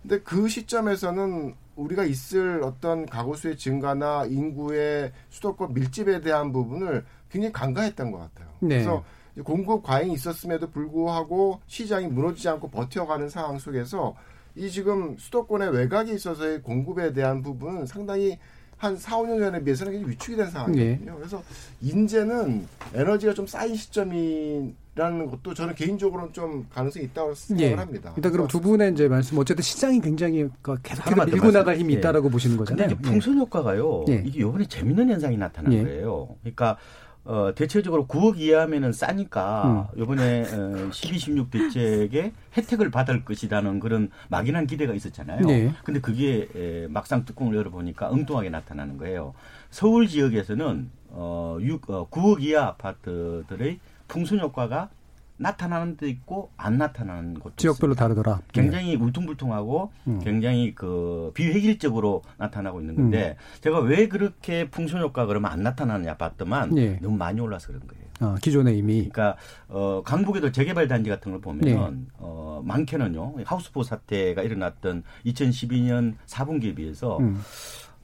[0.03, 7.53] 근데 그 시점에서는 우리가 있을 어떤 가구 수의 증가나 인구의 수도권 밀집에 대한 부분을 굉장히
[7.53, 8.49] 간과했던 것 같아요.
[8.61, 8.68] 네.
[8.68, 9.05] 그래서
[9.45, 14.14] 공급 과잉이 있었음에도 불구하고 시장이 무너지지 않고 버텨가는 상황 속에서
[14.55, 18.39] 이 지금 수도권의 외곽에 있어서의 공급에 대한 부분은 상당히
[18.83, 21.14] 한 4, 5년 전에 비해서는 굉장히 위축이 된 상황이거든요.
[21.16, 21.41] 그래서
[21.83, 27.74] 인제는 에너지가 좀 쌓인 시점이라는 것도 저는 개인적으로는 좀 가능성이 있다고 생각을 예.
[27.76, 28.12] 합니다.
[28.16, 31.95] 일단 그럼 두 분의 이제 말씀 어쨌든 시장이 굉장히 그 계속해서 밀고 나갈 말씀- 힘이
[31.95, 31.99] 예.
[31.99, 32.97] 있다라고 보시는 근데 거잖아요.
[32.99, 34.05] 이제 풍선 효과가요.
[34.09, 34.22] 예.
[34.26, 35.85] 이게 요번에 재밌는 현상이 나타난 예.
[35.85, 36.35] 거예요.
[36.43, 36.76] 그러니까
[37.25, 40.01] 어, 대체적으로 9억 이하면은 싸니까 음.
[40.01, 45.47] 요번에 어, 12, 16 대책에 혜택을 받을 것이라는 그런 막연한 기대가 있었잖아요.
[45.47, 45.73] 네.
[45.85, 49.35] 근데 그게 에, 막상 뚜껑을 열어보니까 엉뚱하게 나타나는 거예요.
[49.70, 54.91] 서울 지역에서는 어, 6, 어, 9억 이하 아파트들의 풍선 효과가
[55.37, 58.03] 나타나는 데 있고 안 나타나는 곳도 지역별로 있습니다.
[58.03, 58.41] 다르더라.
[58.53, 60.20] 굉장히 울퉁불퉁하고 음.
[60.22, 66.76] 굉장히 그 비획일적으로 나타나고 있는 건데 제가 왜 그렇게 풍선 효과 그러면 안 나타나느냐 봤더만
[66.78, 66.99] 예.
[67.01, 68.03] 너무 많이 올라서 그런 거예요.
[68.20, 69.37] 아, 기존에 이미 그러니까
[69.68, 77.18] 어 강북에도 재개발 단지 같은 걸 보면 어 많게는요 하우스포 사태가 일어났던 2012년 4분기에 비해서
[77.18, 77.41] 음.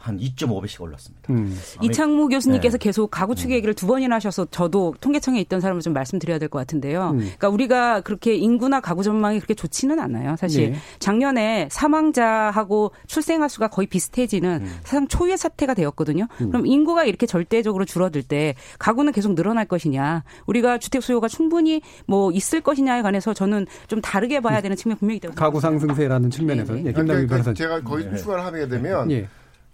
[0.08, 1.32] 한 2.5배씩 올랐습니다.
[1.32, 1.56] 음.
[1.82, 2.84] 이창무 교수님께서 네.
[2.84, 6.58] 계속 가구 추계 얘기를 두 번이나 하셔서 저도 통계청에 있던 사람을 좀 말씀드려야 될 것
[6.60, 7.10] 같은데요.
[7.10, 7.18] 음.
[7.18, 10.34] 그러니까 우리가 그렇게 인구나 가구 전망이 그렇게 좋지는 않아요.
[10.36, 10.78] 사실 네.
[10.98, 14.76] 작년에 사망자하고 출생아 수가 거의 비슷해지는 음.
[14.84, 16.26] 사상 초유의 사태가 되었거든요.
[16.38, 22.32] 그럼 인구가 이렇게 절대적으로 줄어들 때 가구는 계속 늘어날 것이냐, 우리가 주택 수요가 충분히 뭐
[22.32, 26.78] 있을 것이냐에 관해서 저는 좀 다르게 봐야 되는 측면이 분명히 있다고 가구 상승세라는 측면에서 네,
[26.80, 26.92] 예, 네.
[26.92, 27.52] 김남규 그러니까.
[27.54, 29.28] 제가 거의 추가를 하게 되면 예.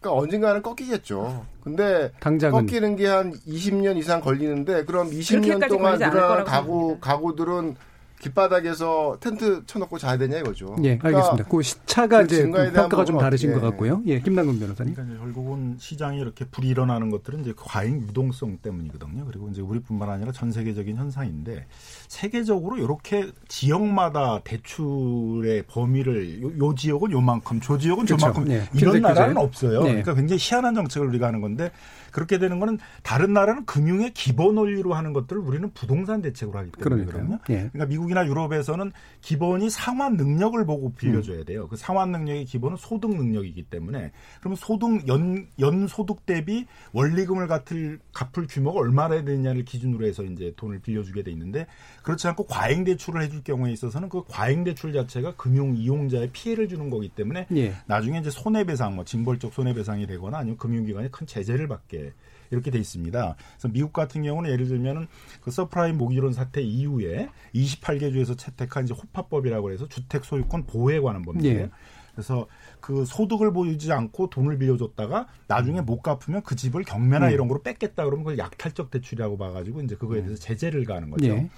[0.05, 1.47] 그러니까 언젠가는 꺾이겠죠.
[1.63, 7.77] 근데 당장은 꺾이는 게 한 20년 이상 걸리는데 그럼 20년 그렇게까지 동안 늘어난 가구 가구들은
[8.29, 10.77] 길바닥에서 텐트 쳐놓고 자야 되냐 이거죠.
[10.83, 11.49] 예, 그러니까 알겠습니다.
[11.49, 14.03] 그 시차가 그 이제 대한 평가가 좀 다르신 것 어떻게- 같고요.
[14.07, 14.95] 예, 김남근 변호사님.
[14.95, 19.27] 그러니까 이제 결국은 시장에 이렇게 불이 일어나는 것들은 이제 과잉 유동성 때문이거든요.
[19.27, 21.67] 그리고 이제 우리뿐만 아니라 전 세계적인 현상인데
[22.09, 28.19] 세계적으로 이렇게 지역마다 대출의 범위를 요, 요 지역은 요만큼, 저 지역은 그렇죠.
[28.21, 29.45] 저만큼 네, 이런 나라는 규제.
[29.47, 29.81] 없어요.
[29.83, 29.89] 네.
[29.89, 31.71] 그러니까 굉장히 희한한 정책을 우리가 하는 건데
[32.15, 37.05] 그렇게 되는 거는 다른 나라는 금융의 기본 원리로 하는 것들을 우리는 부동산 대책으로 하기 때문에
[37.07, 37.41] 그러니까요.
[37.51, 37.55] 예.
[37.73, 41.67] 그러니까 미국이나 유럽에서는 기본이 상환 능력을 보고 빌려줘야 돼요.
[41.67, 47.99] 그 상환 능력의 기본은 소득 능력이기 때문에 그러면 소득 연, 연 소득 대비 원리금을 갚을,
[48.13, 51.67] 갚을 규모가 얼마나 되느냐를 기준으로 해서 이제 돈을 빌려주게 돼 있는데
[52.05, 56.91] 그렇지 않고 과잉 대출을 해줄 경우에 있어서는 그 과잉 대출 자체가 금융 이용자의 피해를 주는
[56.91, 57.75] 거기 때문에 예.
[57.87, 62.04] 나중에 이제 손해배상, 뭐 징벌적 손해배상이 되거나 아니면 금융기관이 큰 제재를 받게
[62.51, 63.37] 이렇게 돼 있습니다.
[63.53, 65.07] 그래서 미국 같은 경우는 예를 들면은
[65.41, 71.23] 그 서브프라임 모기지론 사태 이후에 28개 주에서 채택한 이제 HOEPA법이라고 해서 주택 소유권 보호에 관한
[71.23, 71.61] 법인데요.
[71.61, 71.71] 예.
[72.15, 72.47] 그래서
[72.81, 77.33] 그 소득을 보이지 않고 돈을 빌려줬다가 나중에 못 갚으면 그 집을 경매나 음.
[77.33, 81.27] 이런 거로 뺏겠다 그러면 그걸 약탈적 대출이라고 봐가지고 이제 그거에 대해서 제재를 가하는 거죠.
[81.27, 81.51] 예.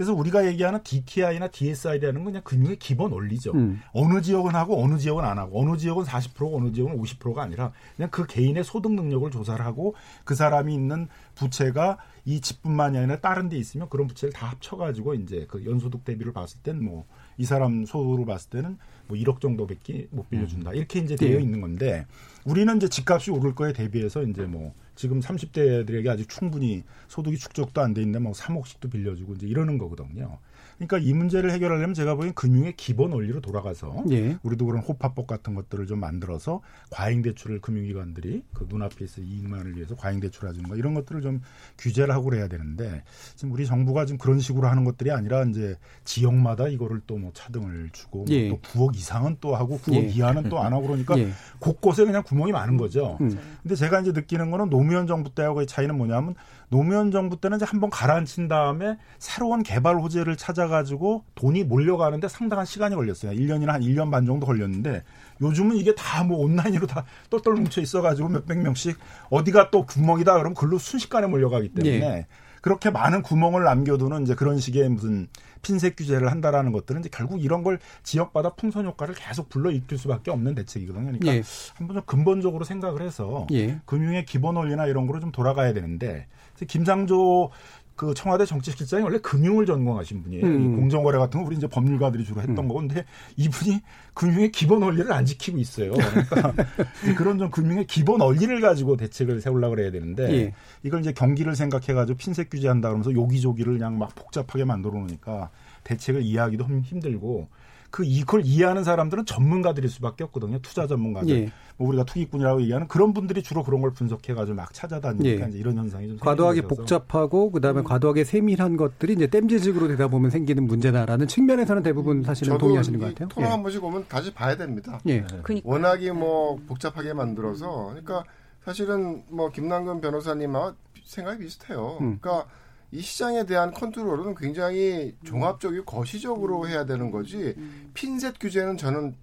[0.00, 3.52] 그래서 우리가 얘기하는 DTI나 DSI라는 건 그냥 금융의 기본 원리죠.
[3.52, 3.82] 음.
[3.92, 8.10] 어느 지역은 하고 어느 지역은 안 하고 어느 지역은 40%고 어느 지역은 50%가 아니라 그냥
[8.10, 9.94] 그 개인의 소득 능력을 조사를 하고
[10.24, 15.44] 그 사람이 있는 부채가 이 집뿐만이 아니라 다른 데 있으면 그런 부채를 다 합쳐가지고 이제
[15.50, 17.04] 그 연소득 대비를 봤을 땐 뭐
[17.40, 18.76] 이 사람 소득을 봤을 때는
[19.08, 21.40] 뭐 1억 정도밖에 못 빌려준다 이렇게 이제 되어 예.
[21.40, 22.06] 있는 건데
[22.44, 27.94] 우리는 이제 집값이 오를 거에 대비해서 이제 뭐 지금 30대들에게 아직 충분히 소득이 축적도 안
[27.94, 30.38] 돼 있는데 뭐 3억씩도 빌려주고 이제 이러는 거거든요.
[30.80, 34.38] 그러니까 이 문제를 해결하려면 제가 보기엔 금융의 기본 원리로 돌아가서 예.
[34.42, 39.94] 우리도 그런 호파법 같은 것들을 좀 만들어서 과잉 대출을 금융기관들이 그 눈앞에 있어 이익만을 위해서
[39.94, 41.42] 과잉 대출하는 거 이런 것들을 좀
[41.78, 43.02] 규제를 하고 그래야 되는데
[43.36, 47.90] 지금 우리 정부가 지금 그런 식으로 하는 것들이 아니라 이제 지역마다 이거를 또 뭐 차등을
[47.92, 48.48] 주고 예.
[48.48, 50.08] 또 9억 이상은 또 하고 9억 예.
[50.08, 51.30] 이하는 또 안 하고 그러니까 예.
[51.58, 53.18] 곳곳에 그냥 구멍이 많은 거죠.
[53.20, 53.38] 음.
[53.62, 56.34] 근데 제가 이제 느끼는 거는 노무현 정부 때하고의 차이는 뭐냐면
[56.70, 62.94] 노무현 정부 때는 이제 한번 가라앉힌 다음에 새로운 개발 호재를 찾아가지고 돈이 몰려가는데 상당한 시간이
[62.94, 63.32] 걸렸어요.
[63.32, 65.02] 1년이나 한 1년 반 정도 걸렸는데
[65.42, 68.98] 요즘은 이게 다 뭐 온라인으로 다 똘똘 뭉쳐 있어가지고 몇백 명씩
[69.30, 72.26] 어디가 또 구멍이다 그러면 글로 순식간에 몰려가기 때문에 예.
[72.60, 75.28] 그렇게 많은 구멍을 남겨두는 이제 그런 식의 무슨
[75.62, 80.54] 핀셋 규제를 한다라는 것들은 이제 결국 이런 걸 지역마다 풍선 효과를 계속 불러일으킬 수밖에 없는
[80.56, 81.06] 대책이거든요.
[81.06, 81.42] 그러니까 예.
[81.74, 83.80] 한번 좀 근본적으로 생각을 해서 예.
[83.86, 86.26] 금융의 기본 원리나 이런 거로 좀 돌아가야 되는데
[86.66, 87.50] 김상조
[87.96, 90.46] 그 청와대 정치실장이 원래 금융을 전공하신 분이에요.
[90.46, 90.62] 음.
[90.72, 92.68] 이 공정거래 같은 거 우리 이제 법률가들이 주로 했던 음.
[92.68, 93.04] 거고 근데
[93.36, 93.80] 이분이
[94.14, 95.92] 금융의 기본 원리를 안 지키고 있어요.
[95.92, 96.54] 그러니까
[97.18, 100.54] 그런 좀 금융의 기본 원리를 가지고 대책을 세우려고 그래야 되는데 예.
[100.82, 105.50] 이걸 이제 경기를 생각해가지고 핀셋 규제한다 그러면서 요기조기를 그냥 막 복잡하게 만들어 놓으니까
[105.84, 107.48] 대책을 이해하기도 힘- 힘들고
[107.90, 110.58] 그 이걸 이해하는 사람들은 전문가들일 수밖에 없거든요.
[110.60, 111.30] 투자 전문가들.
[111.30, 111.52] 예.
[111.76, 115.58] 뭐 우리가 투기꾼이라고 얘기하는 그런 분들이 주로 그런 걸 분석해 가지고 막 찾아다니니까 예.
[115.58, 116.62] 이런 현상이 좀 과도하게.
[116.62, 122.66] 복잡하고 그다음에 과도하게 세밀한 것들이 이제 땜질식으로 되다 보면 생기는 문제다라는 측면에서는 대부분 사실은 저도
[122.66, 123.28] 동의하시는 이것 같아요.
[123.28, 125.00] 토론 한 번씩 오면 다시 봐야 됩니다.
[125.06, 125.24] 예.
[125.42, 128.24] 그러니까 워낙에 뭐 복잡하게 만들어서 그러니까
[128.64, 131.98] 사실은 뭐 김남근 변호사님하고 생각이 비슷해요.
[132.00, 132.18] 음.
[132.20, 132.46] 그러니까
[132.92, 137.54] 이 시장에 대한 컨트롤은 굉장히 종합적이고 거시적으로 해야 되는 거지
[137.94, 139.14] 핀셋 규제는 저는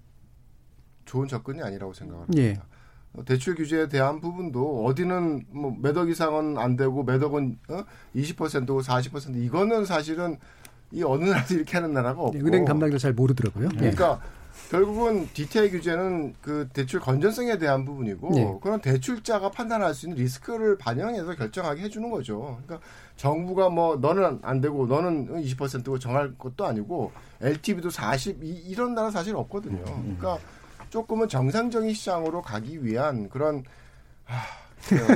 [1.05, 2.41] 좋은 접근이 아니라고 생각합니다.
[2.41, 2.59] 예.
[3.13, 7.83] 어, 대출 규제에 대한 부분도 어디는 뭐 매덕 이상은 안 되고 매덕은 어?
[8.15, 10.37] 20%고 40% 이거는 사실은
[10.91, 13.69] 이 어느 나라도 이렇게 하는 나라가 없고 예, 은행 담당자 잘 모르더라고요.
[13.73, 13.77] 예.
[13.77, 14.21] 그러니까
[14.69, 18.57] 결국은 DTI 규제는 그 대출 건전성에 대한 부분이고 네.
[18.61, 22.59] 그런 대출자가 판단할 수 있는 리스크를 반영해서 결정하게 해주는 거죠.
[22.65, 22.85] 그러니까
[23.17, 27.11] 정부가 뭐 너는 안 되고 너는 20%고 정할 것도 아니고
[27.41, 29.83] LTV도 40 이, 이런 나라 사실 없거든요.
[29.83, 30.37] 그러니까
[30.89, 33.63] 조금은 정상적인 시장으로 가기 위한 그런
[34.23, 34.37] 하,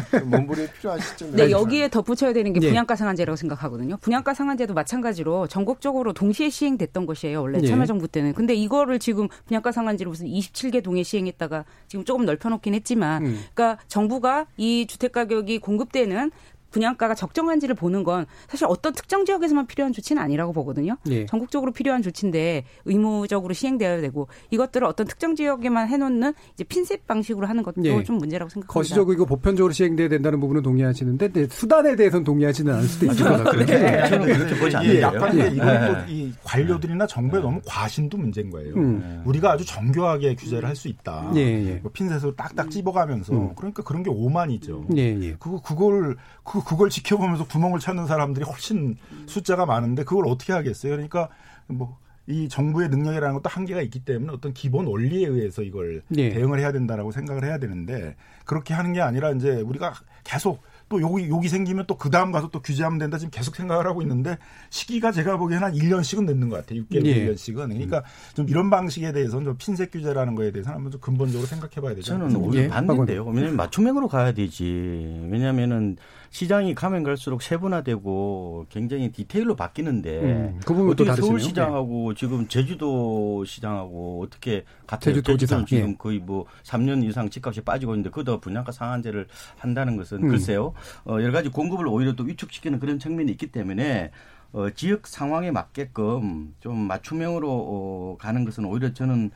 [0.10, 1.38] 그 몸부림이 필요한 시점이에요.
[1.38, 2.68] 네, 여기에 덧붙여야 되는 게 예.
[2.68, 3.98] 분양가 상한제라고 생각하거든요.
[3.98, 7.42] 분양가 상한제도 마찬가지로 전국적으로 동시에 시행됐던 것이에요.
[7.42, 7.68] 원래 예.
[7.68, 8.34] 참여정부 때는.
[8.34, 13.44] 근데 이거를 지금 분양가 상한제를 무슨 27개 동에 시행했다가 지금 조금 넓혀놓긴 했지만, 음.
[13.54, 16.32] 그러니까 정부가 이 주택 가격이 공급되는
[16.72, 20.98] 분양가가 적정한지를 보는 건 사실 어떤 특정 지역에서만 필요한 조치는 아니라고 보거든요.
[21.10, 21.26] 예.
[21.26, 27.64] 전국적으로 필요한 조치인데 의무적으로 시행되어야 되고 이것들을 어떤 특정 지역에만 해놓는 이제 핀셋 방식으로 하는
[27.64, 28.04] 것도 예.
[28.04, 28.74] 좀 문제라고 생각합니다.
[28.74, 33.44] 거시적으로 이거 보편적으로 시행돼야 된다는 부분은 동의하시는데 네, 수단에 대해서는 동의하지는 않을 수도 있을 것
[33.44, 33.66] 같아요.
[33.66, 35.18] 네, 저는 그렇게 보지 이게 않아요.
[35.18, 35.48] 약간 예.
[35.48, 38.76] 이건 또이 관료들이나 정부의 너무 과신도 문제인 거예요.
[38.76, 39.22] 음.
[39.26, 41.32] 우리가 아주 정교하게 규제를 할 수 있다.
[41.36, 41.74] 예, 예.
[41.84, 43.54] 뭐 핀셋으로 딱딱 찝어가면서 음.
[43.56, 44.86] 그러니까 그런 게 오만이죠.
[44.96, 45.36] 예, 예.
[45.38, 48.98] 그거 그걸 그 그걸 지켜보면서 구멍을 찾는 사람들이 훨씬
[49.28, 50.92] 숫자가 많은데 그걸 어떻게 하겠어요?
[50.92, 51.30] 그러니까
[51.68, 56.30] 뭐 이 정부의 능력이라는 것도 한계가 있기 때문에 어떤 기본 원리에 의해서 이걸 예.
[56.30, 59.94] 대응을 해야 된다라고 생각을 해야 되는데 그렇게 하는 게 아니라 이제 우리가
[60.24, 63.86] 계속 또 여기 여기 생기면 또 그 다음 가서 또 규제하면 된다 지금 계속 생각을
[63.88, 64.38] 하고 있는데
[64.70, 66.84] 시기가 제가 보기에는 한 1년씩은 늦는 것 같아요.
[66.84, 67.28] 6개월, 예.
[67.34, 67.56] 1년씩은.
[67.56, 68.04] 그러니까
[68.34, 72.08] 좀 이런 방식에 대해서는 좀 핀셋 규제라는 거에 대해서는 한번 좀 근본적으로 생각해 봐야 되죠.
[72.14, 73.26] 저는 오히려 예, 반대인데요.
[73.26, 75.28] 왜냐하면 맞춤형으로 가야 되지.
[75.30, 75.98] 왜냐하면은
[76.32, 81.28] 시장이 가면 갈수록 세분화되고 굉장히 디테일로 바뀌는데 음, 그 어떻게 다르시네요.
[81.28, 85.16] 서울시장하고 지금 제주도 시장하고 어떻게 같아요?
[85.16, 85.96] 제주도지사, 지금 예.
[85.98, 89.28] 거의 뭐 3년 이상 집값이 빠지고 있는데 그더 분양가 상한제를
[89.58, 90.30] 한다는 것은 음.
[90.30, 90.74] 글쎄요.
[91.04, 94.12] 어, 여러 가지 공급을 오히려 또 위축시키는 그런 측면이 있기 때문에
[94.54, 99.32] 어, 지역 상황에 맞게끔 좀 맞춤형으로 어, 가는 것은 오히려 저는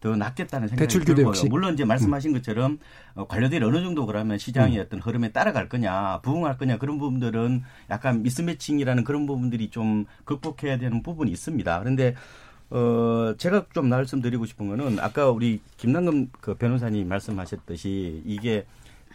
[0.00, 1.28] 더 낫겠다는 생각이 대출 들고요.
[1.28, 1.48] 역시.
[1.48, 2.78] 물론 이제 말씀하신 것처럼
[3.14, 8.22] 어, 관료들이 어느 정도 그러면 시장의 어떤 흐름에 따라갈 거냐, 부응할 거냐 그런 부분들은 약간
[8.22, 11.78] 미스매칭이라는 그런 부분들이 좀 극복해야 되는 부분이 있습니다.
[11.80, 12.14] 그런데
[12.70, 18.66] 어 제가 좀 말씀드리고 싶은 거는 아까 우리 김남금 그 변호사님 말씀하셨듯이 이게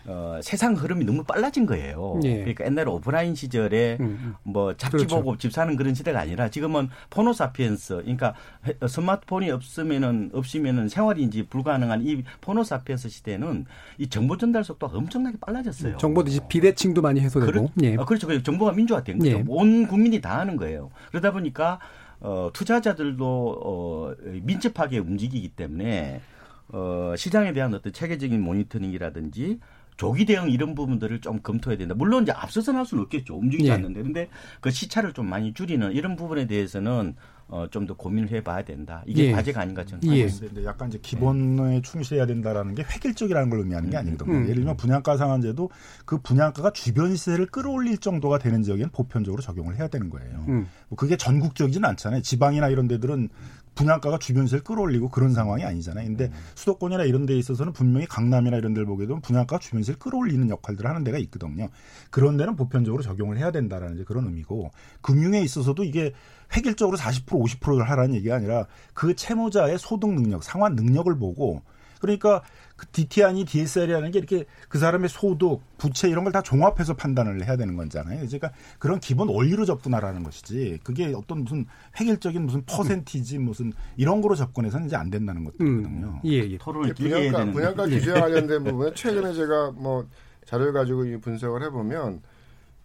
[0.06, 2.20] 어, 세상 흐름이 너무 빨라진 거예요.
[2.26, 2.38] 예.
[2.40, 5.16] 그러니까 옛날에 오프라인 시절에 음, 뭐 잡지 그렇죠.
[5.18, 8.34] 보고 집 사는 그런 시대가 아니라 지금은 포노사피엔스 그러니까
[8.68, 13.66] 해- 스마트폰이 없으면은 없으면은 생활이 이제 불가능한 이 포노사피엔스 시대는
[13.98, 15.98] 이 정보 전달 속도가 엄청나게 빨라졌어요.
[15.98, 17.52] 정보도 이제 비대칭도 많이 해소되고.
[17.52, 17.96] 그렇, 예.
[17.96, 18.28] 어, 그렇죠.
[18.28, 19.32] 그 정보가 민주화된 거죠.
[19.32, 19.44] 예.
[19.48, 20.90] 온 국민이 다 하는 거예요.
[21.12, 21.80] 그러다 보니까
[22.20, 26.22] 어, 투자자들도 어, 민첩하게 움직이기 때문에
[26.70, 29.60] 어, 시장에 대한 어떤 체계적인 모니터링이라든지
[29.98, 31.96] 조기 대응 이런 부분들을 좀 검토해야 된다.
[31.96, 33.36] 물론 이제 앞서서는 할 수는 없겠죠.
[33.36, 33.74] 움직이지 예.
[33.74, 34.02] 않는데.
[34.02, 34.30] 근데
[34.62, 37.16] 그 시차를 좀 많이 줄이는 이런 부분에 대해서는
[37.50, 39.04] 어, 좀 더 고민을 해봐야 된다.
[39.06, 39.32] 이게 예.
[39.34, 40.28] 과제가 아닌가 저는 예.
[40.30, 40.70] 생각합니다.
[40.70, 44.38] 약간 이제 기본에 충실해야 된다라는 게 획일적이라는 걸 의미하는 게 아니거든요.
[44.38, 44.44] 음.
[44.44, 45.70] 예를 들면 분양가 상한제도
[46.06, 50.46] 그 분양가가 주변 시세를 끌어올릴 정도가 되는 지역에는 보편적으로 적용을 해야 되는 거예요.
[50.48, 50.68] 음.
[50.88, 52.22] 뭐 그게 전국적이진 않잖아요.
[52.22, 53.28] 지방이나 이런 데들은
[53.76, 56.06] 분양가가 주변 시세를 끌어올리고 그런 상황이 아니잖아요.
[56.06, 60.50] 근데 수도권이나 이런 데에 있어서는 분명히 강남이나 이런 데를 보게 되면 분양가가 주변 시세를 끌어올리는
[60.50, 61.70] 역할들을 하는 데가 있거든요.
[62.10, 64.72] 그런 데는 보편적으로 적용을 해야 된다라는 이제 그런 의미고
[65.02, 66.14] 금융에 있어서도 이게
[66.56, 71.62] 획일적으로 40% 50%를 하라는 얘기가 아니라 그 채무자의 소득 능력, 상환 능력을 보고
[72.04, 72.42] 그러니까
[72.76, 77.56] 그 DTI니 DSR이라는 게 이렇게 그 사람의 소득, 부채 이런 걸 다 종합해서 판단을 해야
[77.56, 78.18] 되는 거잖아요.
[78.26, 81.66] 그러니까 그런 기본 원리로 접근하라는 것이지 그게 어떤 무슨
[82.00, 86.22] 획일적인 무슨 퍼센티지 무슨 이런 거로 접근해서는 이제 안 된다는 것들이거든요.
[86.26, 86.58] 예, 예.
[86.58, 88.00] 토론을 길게 해야 분양가, 되는 분양가 예.
[88.00, 90.08] 규제와 관련된 부분에 최근에 제가 뭐
[90.46, 92.22] 자료를 가지고 이 분석을 해보면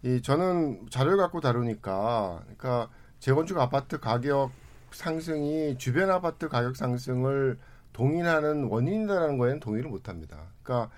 [0.03, 2.89] 이 저는 자료를 갖고 다루니까 그러니까
[3.19, 4.51] 재건축 아파트 가격
[4.91, 7.57] 상승이 주변 아파트 가격 상승을
[7.99, 10.37] 동일하는 원인이라는 거에는 동의를 못 합니다.
[10.63, 10.89] 그러니까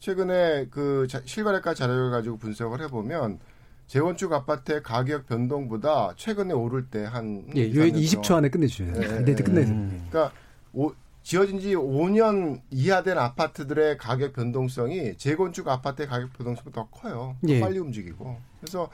[0.00, 3.38] 최근에 그 자- 실거래가 자료를 가지고 분석을 해보면
[3.86, 9.02] 재건축 아파트의 가격 변동보다 최근에 오를 때 한 예, 요 20초 안에 끝내주셔야 돼요.
[9.18, 9.34] 예, 네, 예.
[9.36, 9.76] 끝내세요.
[10.10, 10.32] 그러니까
[10.72, 10.92] 오-
[11.22, 17.36] 지어진 지 5년 이하 된 아파트들의 가격 변동성이 재건축 아파트의 가격 변동성보다 더 커요.
[17.42, 17.60] 더 예.
[17.60, 18.36] 빨리 움직이고.
[18.60, 18.88] 그래서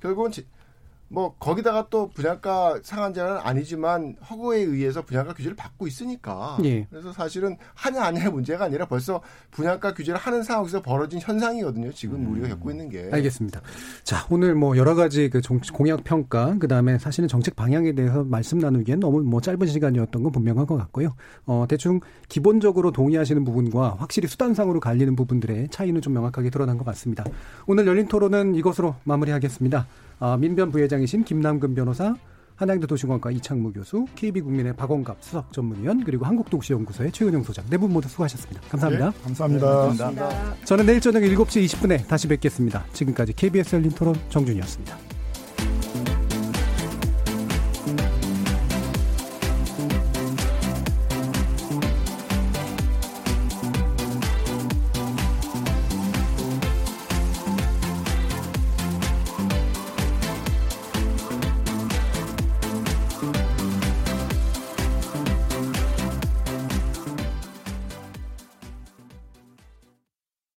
[0.00, 0.46] 결국은 지-
[1.12, 6.56] 뭐 거기다가 또 분양가 상한제는 아니지만 허구에 의해서 분양가 규제를 받고 있으니까.
[6.64, 6.86] 예.
[6.88, 11.92] 그래서 사실은 하냐 아니냐의 문제가 아니라 벌써 분양가 규제를 하는 상황에서 벌어진 현상이거든요.
[11.92, 13.10] 지금 우리가 겪고 있는 게.
[13.12, 13.60] 알겠습니다.
[14.04, 18.24] 자, 오늘 뭐 여러 가지 그 정- 공약 평가, 그 다음에 사실은 정책 방향에 대해서
[18.24, 21.14] 말씀 나누기엔 너무 뭐 짧은 시간이었던 건 분명한 것 같고요.
[21.44, 27.24] 어, 대충 기본적으로 동의하시는 부분과 확실히 수단상으로 갈리는 부분들의 차이는 좀 명확하게 드러난 것 같습니다.
[27.66, 29.86] 오늘 열린 토론은 이것으로 마무리하겠습니다.
[30.24, 32.14] 아, 민변 부회장이신 김남근 변호사,
[32.54, 38.08] 한양대 도시공학과 이창무 교수, KB국민의 박원갑 수석 전문위원, 그리고 한국도시연구소의 최은영 소장 네 분 모두
[38.08, 38.60] 수고하셨습니다.
[38.68, 39.10] 감사합니다.
[39.10, 39.66] 네, 감사합니다.
[39.66, 40.54] 감사합니다.
[40.64, 42.84] 저는 내일 저녁 7시 20분에 다시 뵙겠습니다.
[42.92, 44.96] 지금까지 KBS 열린 토론 정준이었습니다.